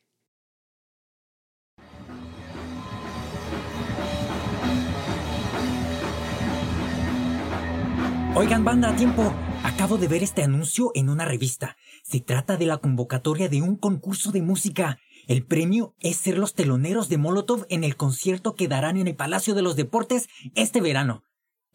Oigan, 8.34 8.64
banda, 8.64 8.90
a 8.90 8.96
tiempo. 8.96 9.34
Acabo 9.64 9.98
de 9.98 10.06
ver 10.06 10.22
este 10.22 10.44
anuncio 10.44 10.92
en 10.94 11.08
una 11.08 11.24
revista. 11.24 11.76
Se 12.04 12.20
trata 12.20 12.56
de 12.56 12.66
la 12.66 12.78
convocatoria 12.78 13.48
de 13.48 13.62
un 13.62 13.74
concurso 13.74 14.30
de 14.30 14.42
música. 14.42 15.00
El 15.28 15.44
premio 15.44 15.94
es 16.00 16.16
ser 16.16 16.38
los 16.38 16.54
teloneros 16.54 17.10
de 17.10 17.18
Molotov 17.18 17.66
en 17.68 17.84
el 17.84 17.96
concierto 17.96 18.54
que 18.54 18.66
darán 18.66 18.96
en 18.96 19.08
el 19.08 19.14
Palacio 19.14 19.54
de 19.54 19.60
los 19.60 19.76
Deportes 19.76 20.26
este 20.54 20.80
verano. 20.80 21.22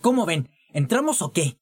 ¿Cómo 0.02 0.26
ven? 0.26 0.50
¿Entramos 0.74 1.22
o 1.22 1.32
qué? 1.32 1.60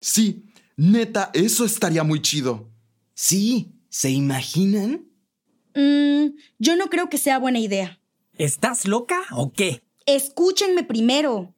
Sí, 0.00 0.46
neta, 0.78 1.30
eso 1.34 1.66
estaría 1.66 2.04
muy 2.04 2.22
chido. 2.22 2.72
Sí, 3.12 3.78
¿se 3.90 4.10
imaginan? 4.12 5.06
Mm, 5.74 6.38
yo 6.58 6.74
no 6.74 6.88
creo 6.88 7.10
que 7.10 7.18
sea 7.18 7.38
buena 7.38 7.58
idea. 7.58 8.00
¿Estás 8.38 8.86
loca 8.86 9.20
o 9.32 9.52
qué? 9.52 9.84
Escúchenme 10.06 10.84
primero. 10.84 11.54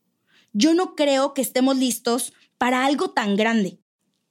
Yo 0.54 0.74
no 0.74 0.96
creo 0.96 1.34
que 1.34 1.42
estemos 1.42 1.76
listos 1.76 2.32
para 2.58 2.84
algo 2.84 3.10
tan 3.10 3.36
grande. 3.36 3.78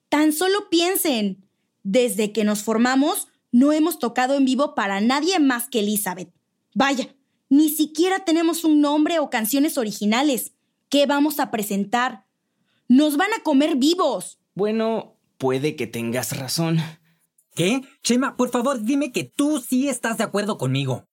Tan 0.10 0.34
solo 0.34 0.70
piensen, 0.70 1.50
desde 1.84 2.34
que 2.34 2.44
nos 2.44 2.64
formamos, 2.64 3.30
no 3.56 3.72
hemos 3.72 4.00
tocado 4.00 4.36
en 4.36 4.44
vivo 4.44 4.76
para 4.76 5.00
nadie 5.00 5.40
más 5.40 5.70
que 5.70 5.80
Elizabeth. 5.80 6.30
Vaya, 6.74 7.16
ni 7.48 7.70
siquiera 7.70 8.26
tenemos 8.26 8.66
un 8.66 8.82
nombre 8.82 9.20
o 9.20 9.30
canciones 9.30 9.78
originales. 9.78 10.52
¿Qué 10.90 11.06
vamos 11.06 11.40
a 11.40 11.52
presentar? 11.52 12.26
Nos 12.90 13.16
van 13.16 13.32
a 13.32 13.44
comer 13.44 13.78
vivos. 13.78 14.40
Bueno, 14.56 15.16
puede 15.38 15.78
que 15.78 15.88
tengas 15.88 16.38
razón. 16.38 16.80
¿Qué? 17.56 17.82
Chema, 18.04 18.36
por 18.36 18.50
favor, 18.50 18.82
dime 18.84 19.14
que 19.14 19.24
tú 19.24 19.64
sí 19.66 19.88
estás 19.88 20.18
de 20.18 20.26
acuerdo 20.26 20.58
conmigo. 20.58 21.08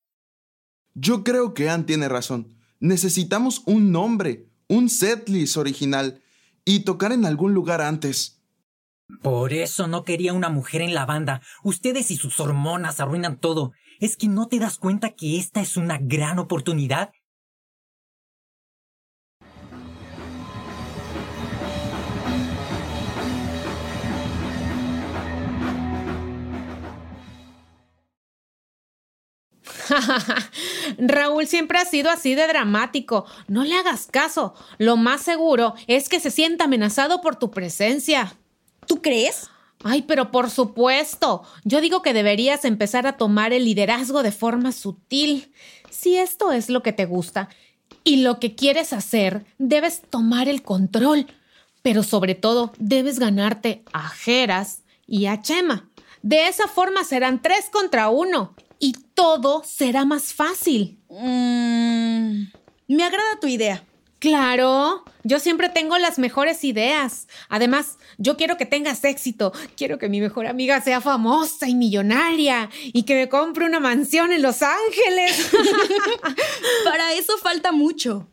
Yo 0.95 1.22
creo 1.22 1.55
que 1.55 1.70
Ann 1.70 1.86
tiene 1.86 2.09
razón. 2.09 2.57
Necesitamos 2.80 3.62
un 3.66 3.93
nombre, 3.93 4.49
un 4.66 4.88
setlist 4.88 5.57
original 5.59 6.20
y 6.64 6.80
tocar 6.80 7.12
en 7.12 7.24
algún 7.24 7.55
lugar 7.55 7.80
antes. 7.80 8.41
Por 9.21 9.53
eso 9.53 9.87
no 9.87 10.05
quería 10.05 10.33
una 10.33 10.49
mujer 10.49 10.81
en 10.81 10.95
la 10.95 11.07
banda. 11.07 11.43
Ustedes 11.63 12.11
y 12.11 12.17
sus 12.17 12.41
hormonas 12.41 13.01
arruinan 13.01 13.39
todo. 13.39 13.73
¿Es 14.01 14.17
que 14.17 14.29
no 14.29 14.49
te 14.49 14.59
das 14.59 14.79
cuenta 14.79 15.11
que 15.11 15.39
esta 15.39 15.61
es 15.61 15.77
una 15.77 15.99
gran 16.01 16.39
oportunidad? 16.39 17.13
Raúl 30.99 31.47
siempre 31.47 31.79
ha 31.79 31.85
sido 31.85 32.11
así 32.11 32.35
de 32.35 32.47
dramático. 32.47 33.27
No 33.49 33.65
le 33.65 33.75
hagas 33.75 34.09
caso. 34.11 34.55
Lo 34.79 34.97
más 34.97 35.23
seguro 35.23 35.75
es 35.87 36.09
que 36.09 36.21
se 36.21 36.31
sienta 36.31 36.65
amenazado 36.65 37.21
por 37.21 37.37
tu 37.37 37.51
presencia. 37.51 38.37
¿Tú 38.87 39.01
crees? 39.03 39.49
Ay, 39.85 40.03
pero 40.03 40.30
por 40.30 40.51
supuesto. 40.51 41.43
Yo 41.64 41.80
digo 41.80 42.03
que 42.03 42.12
deberías 42.12 42.64
empezar 42.64 43.07
a 43.07 43.16
tomar 43.16 43.53
el 43.53 43.64
liderazgo 43.64 44.22
de 44.22 44.33
forma 44.33 44.72
sutil. 44.72 45.53
Si 45.91 46.16
esto 46.16 46.53
es 46.53 46.68
lo 46.68 46.83
que 46.83 46.93
te 46.93 47.05
gusta 47.05 47.49
y 48.05 48.22
lo 48.22 48.39
que 48.39 48.55
quieres 48.55 48.93
hacer, 48.93 49.45
debes 49.59 50.03
tomar 50.03 50.49
el 50.49 50.62
control. 50.62 51.26
Pero 51.83 52.03
sobre 52.03 52.35
todo, 52.35 52.72
debes 52.78 53.18
ganarte 53.18 53.83
a 53.93 54.09
Jeras 54.09 54.83
y 55.07 55.26
a 55.26 55.43
Chema. 55.43 55.89
De 56.22 56.47
esa 56.47 56.68
forma 56.68 57.03
serán 57.03 57.43
tres 57.43 57.68
contra 57.70 58.09
uno 58.09 58.55
y 58.78 58.93
todo 59.14 59.62
será 59.64 60.05
más 60.05 60.33
fácil. 60.33 61.01
Mm, 61.09 62.45
me 62.87 63.05
agrada 63.05 63.41
tu 63.41 63.49
idea. 63.49 63.85
Claro, 64.23 65.03
yo 65.25 65.41
siempre 65.41 65.68
tengo 65.68 65.99
las 65.99 66.20
mejores 66.20 66.62
ideas. 66.62 67.27
Además, 67.49 67.99
yo 68.18 68.37
quiero 68.37 68.57
que 68.57 68.66
tengas 68.66 69.03
éxito. 69.03 69.53
Quiero 69.77 69.99
que 69.99 70.09
mi 70.09 70.20
mejor 70.20 70.47
amiga 70.47 70.81
sea 70.81 71.01
famosa 71.01 71.68
y 71.68 71.75
millonaria 71.75 72.70
y 72.85 73.03
que 73.03 73.16
me 73.16 73.29
compre 73.29 73.66
una 73.66 73.81
mansión 73.81 74.31
en 74.33 74.41
Los 74.41 74.62
Ángeles. 74.62 75.51
Para 76.85 77.14
eso 77.14 77.37
falta 77.39 77.73
mucho. 77.73 78.29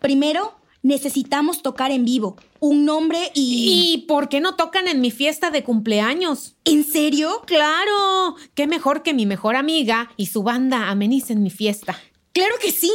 Primero, 0.00 0.58
necesitamos 0.82 1.62
tocar 1.62 1.92
en 1.92 2.04
vivo. 2.04 2.34
Un 2.58 2.84
nombre 2.84 3.30
y... 3.32 3.92
¿Y 3.94 3.98
por 4.08 4.28
qué 4.28 4.40
no 4.40 4.56
tocan 4.56 4.88
en 4.88 5.00
mi 5.00 5.12
fiesta 5.12 5.52
de 5.52 5.62
cumpleaños? 5.62 6.56
¿En 6.64 6.82
serio? 6.82 7.42
Claro, 7.46 8.34
qué 8.56 8.66
mejor 8.66 9.04
que 9.04 9.14
mi 9.14 9.24
mejor 9.24 9.54
amiga 9.54 10.10
y 10.16 10.26
su 10.26 10.42
banda 10.42 10.90
amenicen 10.90 11.44
mi 11.44 11.50
fiesta. 11.50 11.96
Claro 12.32 12.56
que 12.60 12.72
sí. 12.72 12.90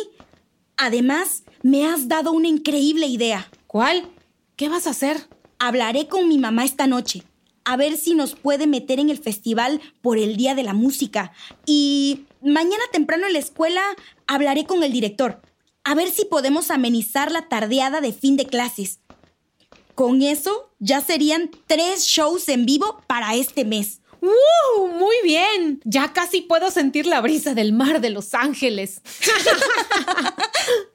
Además, 0.75 1.43
me 1.63 1.87
has 1.87 2.07
dado 2.07 2.31
una 2.33 2.49
increíble 2.49 3.07
idea. 3.07 3.49
¿Cuál? 3.65 4.07
¿Qué 4.55 4.69
vas 4.69 4.85
a 4.85 4.91
hacer? 4.91 5.27
Hablaré 5.57 6.07
con 6.07 6.27
mi 6.27 6.37
mamá 6.37 6.65
esta 6.65 6.85
noche. 6.85 7.23
A 7.63 7.77
ver 7.77 7.95
si 7.95 8.13
nos 8.13 8.35
puede 8.35 8.67
meter 8.67 8.99
en 8.99 9.09
el 9.09 9.17
festival 9.17 9.81
por 10.01 10.17
el 10.17 10.35
Día 10.35 10.53
de 10.53 10.63
la 10.63 10.73
Música. 10.73 11.31
Y 11.65 12.25
mañana 12.41 12.83
temprano 12.91 13.25
en 13.25 13.33
la 13.33 13.39
escuela 13.39 13.81
hablaré 14.27 14.65
con 14.65 14.83
el 14.83 14.91
director. 14.91 15.41
A 15.85 15.95
ver 15.95 16.09
si 16.09 16.25
podemos 16.25 16.69
amenizar 16.69 17.31
la 17.31 17.47
tardeada 17.47 18.01
de 18.01 18.11
fin 18.11 18.35
de 18.35 18.45
clases. 18.45 18.99
Con 19.95 20.21
eso 20.21 20.69
ya 20.79 20.99
serían 20.99 21.49
tres 21.65 22.03
shows 22.05 22.49
en 22.49 22.65
vivo 22.65 23.01
para 23.07 23.35
este 23.35 23.63
mes. 23.63 24.01
¡Uh! 24.21 24.87
Muy 24.87 25.15
bien. 25.23 25.81
Ya 25.85 26.11
casi 26.11 26.41
puedo 26.41 26.71
sentir 26.71 27.05
la 27.05 27.21
brisa 27.21 27.53
del 27.53 27.71
mar 27.71 28.01
de 28.01 28.09
Los 28.09 28.33
Ángeles. 28.33 29.01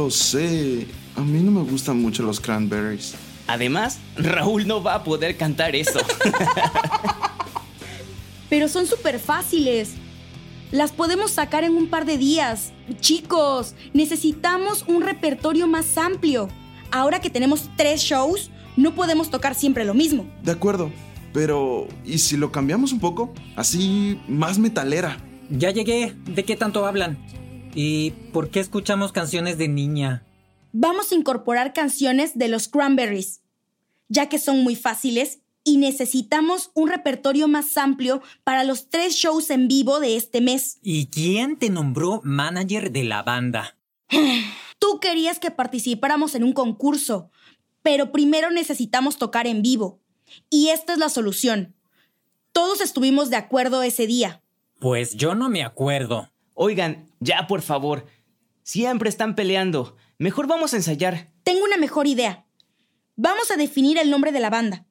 lo 0.00 0.10
sé. 0.10 0.86
A 1.14 1.20
mí 1.20 1.40
no 1.40 1.50
me 1.50 1.70
gustan 1.70 2.00
mucho 2.00 2.22
los 2.22 2.40
cranberries. 2.40 3.14
Además, 3.46 3.98
Raúl 4.16 4.66
no 4.66 4.82
va 4.82 4.94
a 4.94 5.04
poder 5.04 5.36
cantar 5.36 5.76
eso. 5.76 6.00
Pero 8.48 8.68
son 8.68 8.86
súper 8.86 9.18
fáciles. 9.18 9.90
Las 10.70 10.92
podemos 10.92 11.32
sacar 11.32 11.64
en 11.64 11.76
un 11.76 11.88
par 11.88 12.06
de 12.06 12.16
días. 12.16 12.72
Chicos, 13.00 13.74
necesitamos 13.92 14.84
un 14.86 15.02
repertorio 15.02 15.66
más 15.66 15.98
amplio. 15.98 16.48
Ahora 16.90 17.20
que 17.20 17.28
tenemos 17.28 17.68
tres 17.76 18.00
shows, 18.00 18.50
no 18.76 18.94
podemos 18.94 19.28
tocar 19.30 19.54
siempre 19.54 19.84
lo 19.84 19.92
mismo. 19.92 20.26
De 20.42 20.52
acuerdo. 20.52 20.90
Pero, 21.34 21.86
¿y 22.06 22.18
si 22.18 22.38
lo 22.38 22.50
cambiamos 22.50 22.92
un 22.92 23.00
poco? 23.00 23.34
Así, 23.54 24.18
más 24.26 24.58
metalera. 24.58 25.18
Ya 25.50 25.70
llegué. 25.70 26.14
¿De 26.24 26.44
qué 26.44 26.56
tanto 26.56 26.86
hablan? 26.86 27.18
¿Y 27.74 28.10
por 28.32 28.50
qué 28.50 28.60
escuchamos 28.60 29.12
canciones 29.12 29.58
de 29.58 29.68
niña? 29.68 30.24
Vamos 30.72 31.12
a 31.12 31.14
incorporar 31.14 31.72
canciones 31.72 32.36
de 32.36 32.48
los 32.48 32.68
Cranberries, 32.68 33.42
ya 34.08 34.28
que 34.28 34.38
son 34.38 34.62
muy 34.62 34.76
fáciles 34.76 35.40
y 35.64 35.76
necesitamos 35.76 36.70
un 36.74 36.88
repertorio 36.88 37.48
más 37.48 37.76
amplio 37.76 38.22
para 38.44 38.64
los 38.64 38.88
tres 38.88 39.14
shows 39.14 39.50
en 39.50 39.68
vivo 39.68 40.00
de 40.00 40.16
este 40.16 40.40
mes. 40.40 40.78
¿Y 40.82 41.06
quién 41.06 41.58
te 41.58 41.70
nombró 41.70 42.20
manager 42.24 42.92
de 42.92 43.04
la 43.04 43.22
banda? 43.22 43.76
Tú 44.78 44.98
querías 45.00 45.38
que 45.38 45.50
participáramos 45.50 46.34
en 46.34 46.44
un 46.44 46.52
concurso, 46.52 47.30
pero 47.82 48.10
primero 48.12 48.50
necesitamos 48.50 49.18
tocar 49.18 49.46
en 49.46 49.62
vivo. 49.62 50.00
Y 50.48 50.68
esta 50.68 50.92
es 50.92 50.98
la 50.98 51.08
solución. 51.08 51.74
Todos 52.52 52.80
estuvimos 52.80 53.30
de 53.30 53.36
acuerdo 53.36 53.82
ese 53.82 54.06
día. 54.06 54.42
Pues 54.78 55.14
yo 55.14 55.34
no 55.34 55.48
me 55.48 55.62
acuerdo. 55.62 56.30
Oigan, 56.62 57.10
ya 57.20 57.46
por 57.46 57.62
favor. 57.62 58.04
Siempre 58.62 59.08
están 59.08 59.34
peleando. 59.34 59.96
Mejor 60.18 60.46
vamos 60.46 60.74
a 60.74 60.76
ensayar. 60.76 61.32
Tengo 61.42 61.64
una 61.64 61.78
mejor 61.78 62.06
idea. 62.06 62.46
Vamos 63.16 63.50
a 63.50 63.56
definir 63.56 63.96
el 63.96 64.10
nombre 64.10 64.30
de 64.30 64.40
la 64.40 64.50
banda. 64.50 64.86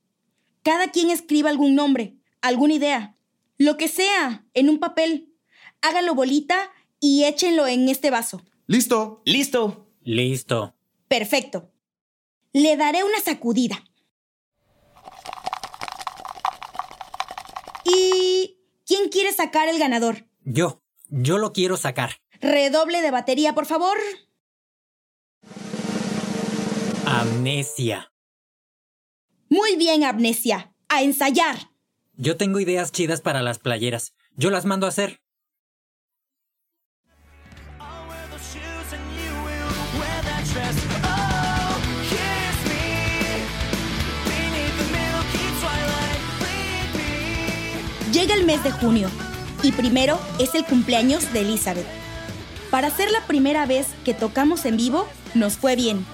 Cada 0.64 0.88
quien 0.88 1.12
escriba 1.12 1.52
algún 1.52 1.76
nombre, 1.76 2.16
alguna 2.42 2.74
idea, 2.74 3.18
lo 3.60 3.78
que 3.78 3.88
sea, 3.88 4.48
en 4.56 4.68
un 4.68 4.80
papel. 4.80 5.36
Háganlo 5.82 6.16
bolita 6.16 6.72
y 7.00 7.26
échenlo 7.26 7.68
en 7.68 7.88
este 7.88 8.10
vaso. 8.10 8.42
¿Listo? 8.66 9.22
Listo. 9.26 9.92
Listo. 10.02 10.74
Perfecto. 11.08 11.72
Le 12.52 12.78
daré 12.78 13.04
una 13.04 13.20
sacudida. 13.20 13.84
¿Y 17.86 18.58
quién 18.88 19.10
quiere 19.10 19.32
sacar 19.34 19.70
el 19.70 19.78
ganador? 19.78 20.26
Yo. 20.44 20.82
Yo 21.10 21.40
lo 21.40 21.54
quiero 21.54 21.76
sacar. 21.76 22.22
Redoble 22.40 23.02
de 23.02 23.12
batería, 23.12 23.54
por 23.54 23.66
favor. 23.66 23.98
Amnesia. 27.06 28.14
Muy 29.50 29.76
bien, 29.76 30.04
Amnesia. 30.04 30.74
A 30.88 31.02
ensayar. 31.02 31.72
Yo 32.14 32.38
tengo 32.38 32.60
ideas 32.60 32.92
chidas 32.92 33.22
para 33.22 33.42
las 33.42 33.58
playeras. 33.58 34.14
Yo 34.36 34.52
las 34.52 34.66
mando 34.66 34.86
a 34.86 34.90
hacer. 34.90 35.22
Llega 48.12 48.34
el 48.34 48.46
mes 48.46 48.64
de 48.64 48.72
junio 48.72 49.10
y 49.64 49.72
primero 49.72 50.20
es 50.40 50.56
el 50.56 50.66
cumpleaños 50.66 51.32
de 51.34 51.42
Elizabeth. 51.42 51.88
Para 52.72 52.90
ser 52.92 53.12
la 53.12 53.22
primera 53.22 53.66
vez 53.66 53.88
que 54.06 54.14
tocamos 54.14 54.66
en 54.66 54.78
vivo, 54.78 55.08
nos 55.34 55.58
fue 55.58 55.76
bien. 55.76 56.06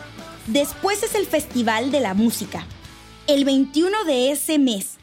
Después 0.48 1.04
es 1.04 1.16
el 1.16 1.26
Festival 1.26 1.92
de 1.92 2.00
la 2.00 2.14
Música, 2.14 2.66
el 3.28 3.46
21 3.46 4.04
de 4.06 4.32
ese 4.32 4.58
mes. 4.58 4.98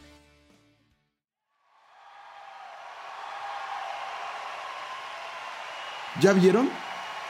¿Ya 6.20 6.32
vieron? 6.32 6.70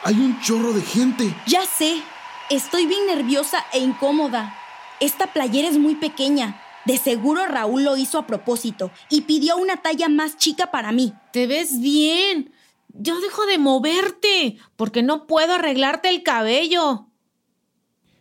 Hay 0.05 0.15
un 0.15 0.41
chorro 0.41 0.73
de 0.73 0.83
gente. 0.83 1.35
Ya 1.47 1.63
sé, 1.65 2.03
estoy 2.51 2.87
bien 2.87 3.07
nerviosa 3.07 3.65
e 3.73 3.79
incómoda. 3.79 4.55
Esta 5.01 5.29
playera 5.29 5.69
es 5.69 5.79
muy 5.79 5.95
pequeña. 5.95 6.62
De 6.85 6.99
seguro 6.99 7.47
Raúl 7.47 7.85
lo 7.85 7.97
hizo 7.97 8.18
a 8.18 8.26
propósito 8.26 8.91
y 9.09 9.22
pidió 9.22 9.57
una 9.57 9.83
talla 9.83 10.09
más 10.09 10.37
chica 10.37 10.70
para 10.70 10.93
mí. 10.93 11.14
Te 11.33 11.47
ves 11.47 11.80
bien. 11.80 12.53
Yo 12.95 13.20
dejo 13.20 13.47
de 13.47 13.59
moverte 13.59 14.59
porque 14.76 15.03
no 15.03 15.26
puedo 15.26 15.55
arreglarte 15.55 16.09
el 16.09 16.22
cabello. 16.22 17.07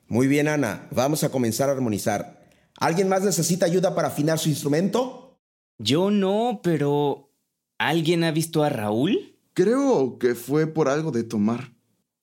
Muy 0.08 0.28
bien, 0.28 0.48
Ana. 0.48 0.88
Vamos 0.92 1.24
a 1.24 1.30
comenzar 1.30 1.70
a 1.70 1.74
armonizar. 1.74 2.48
¿Alguien 2.78 3.10
más 3.10 3.24
necesita 3.24 3.66
ayuda 3.66 3.96
para 3.96 4.10
afinar 4.10 4.40
su 4.40 4.50
instrumento? 4.50 5.40
Yo 5.78 6.12
no, 6.12 6.62
pero... 6.64 7.30
¿Alguien 7.78 8.24
ha 8.24 8.32
visto 8.32 8.64
a 8.64 8.70
Raúl? 8.70 9.38
Creo 9.54 10.20
que 10.20 10.36
fue 10.36 10.68
por 10.68 10.88
algo 10.88 11.12
de 11.12 11.24
tomar. 11.24 11.74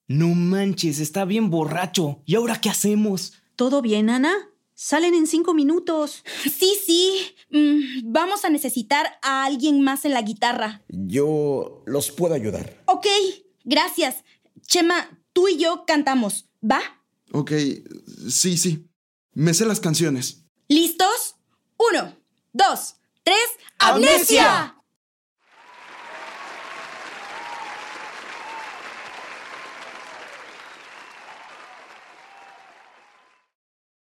No 0.07 0.29
manches, 0.29 0.99
está 0.99 1.25
bien 1.25 1.49
borracho. 1.49 2.21
¿Y 2.25 2.35
ahora 2.35 2.59
qué 2.61 2.69
hacemos? 2.69 3.33
¿Todo 3.55 3.81
bien, 3.81 4.09
Ana? 4.09 4.48
Salen 4.81 5.13
en 5.13 5.27
cinco 5.27 5.53
minutos. 5.53 6.23
Sí, 6.43 6.73
sí. 6.85 7.35
Mm, 7.49 8.13
vamos 8.13 8.45
a 8.45 8.49
necesitar 8.49 9.19
a 9.21 9.43
alguien 9.43 9.81
más 9.81 10.05
en 10.05 10.13
la 10.13 10.21
guitarra. 10.21 10.83
Yo 10.87 11.83
los 11.85 12.11
puedo 12.11 12.33
ayudar. 12.33 12.81
Ok, 12.85 13.05
gracias. 13.65 14.23
Chema, 14.65 15.19
tú 15.33 15.49
y 15.49 15.57
yo 15.57 15.83
cantamos, 15.85 16.45
¿va? 16.63 16.79
Ok, 17.33 17.51
sí, 18.29 18.57
sí. 18.57 18.87
Me 19.33 19.53
sé 19.53 19.65
las 19.65 19.81
canciones. 19.81 20.45
¿Listos? 20.69 21.35
Uno, 21.91 22.15
dos, 22.53 22.95
tres. 23.23 23.37
¡Amnesia! 23.79 24.78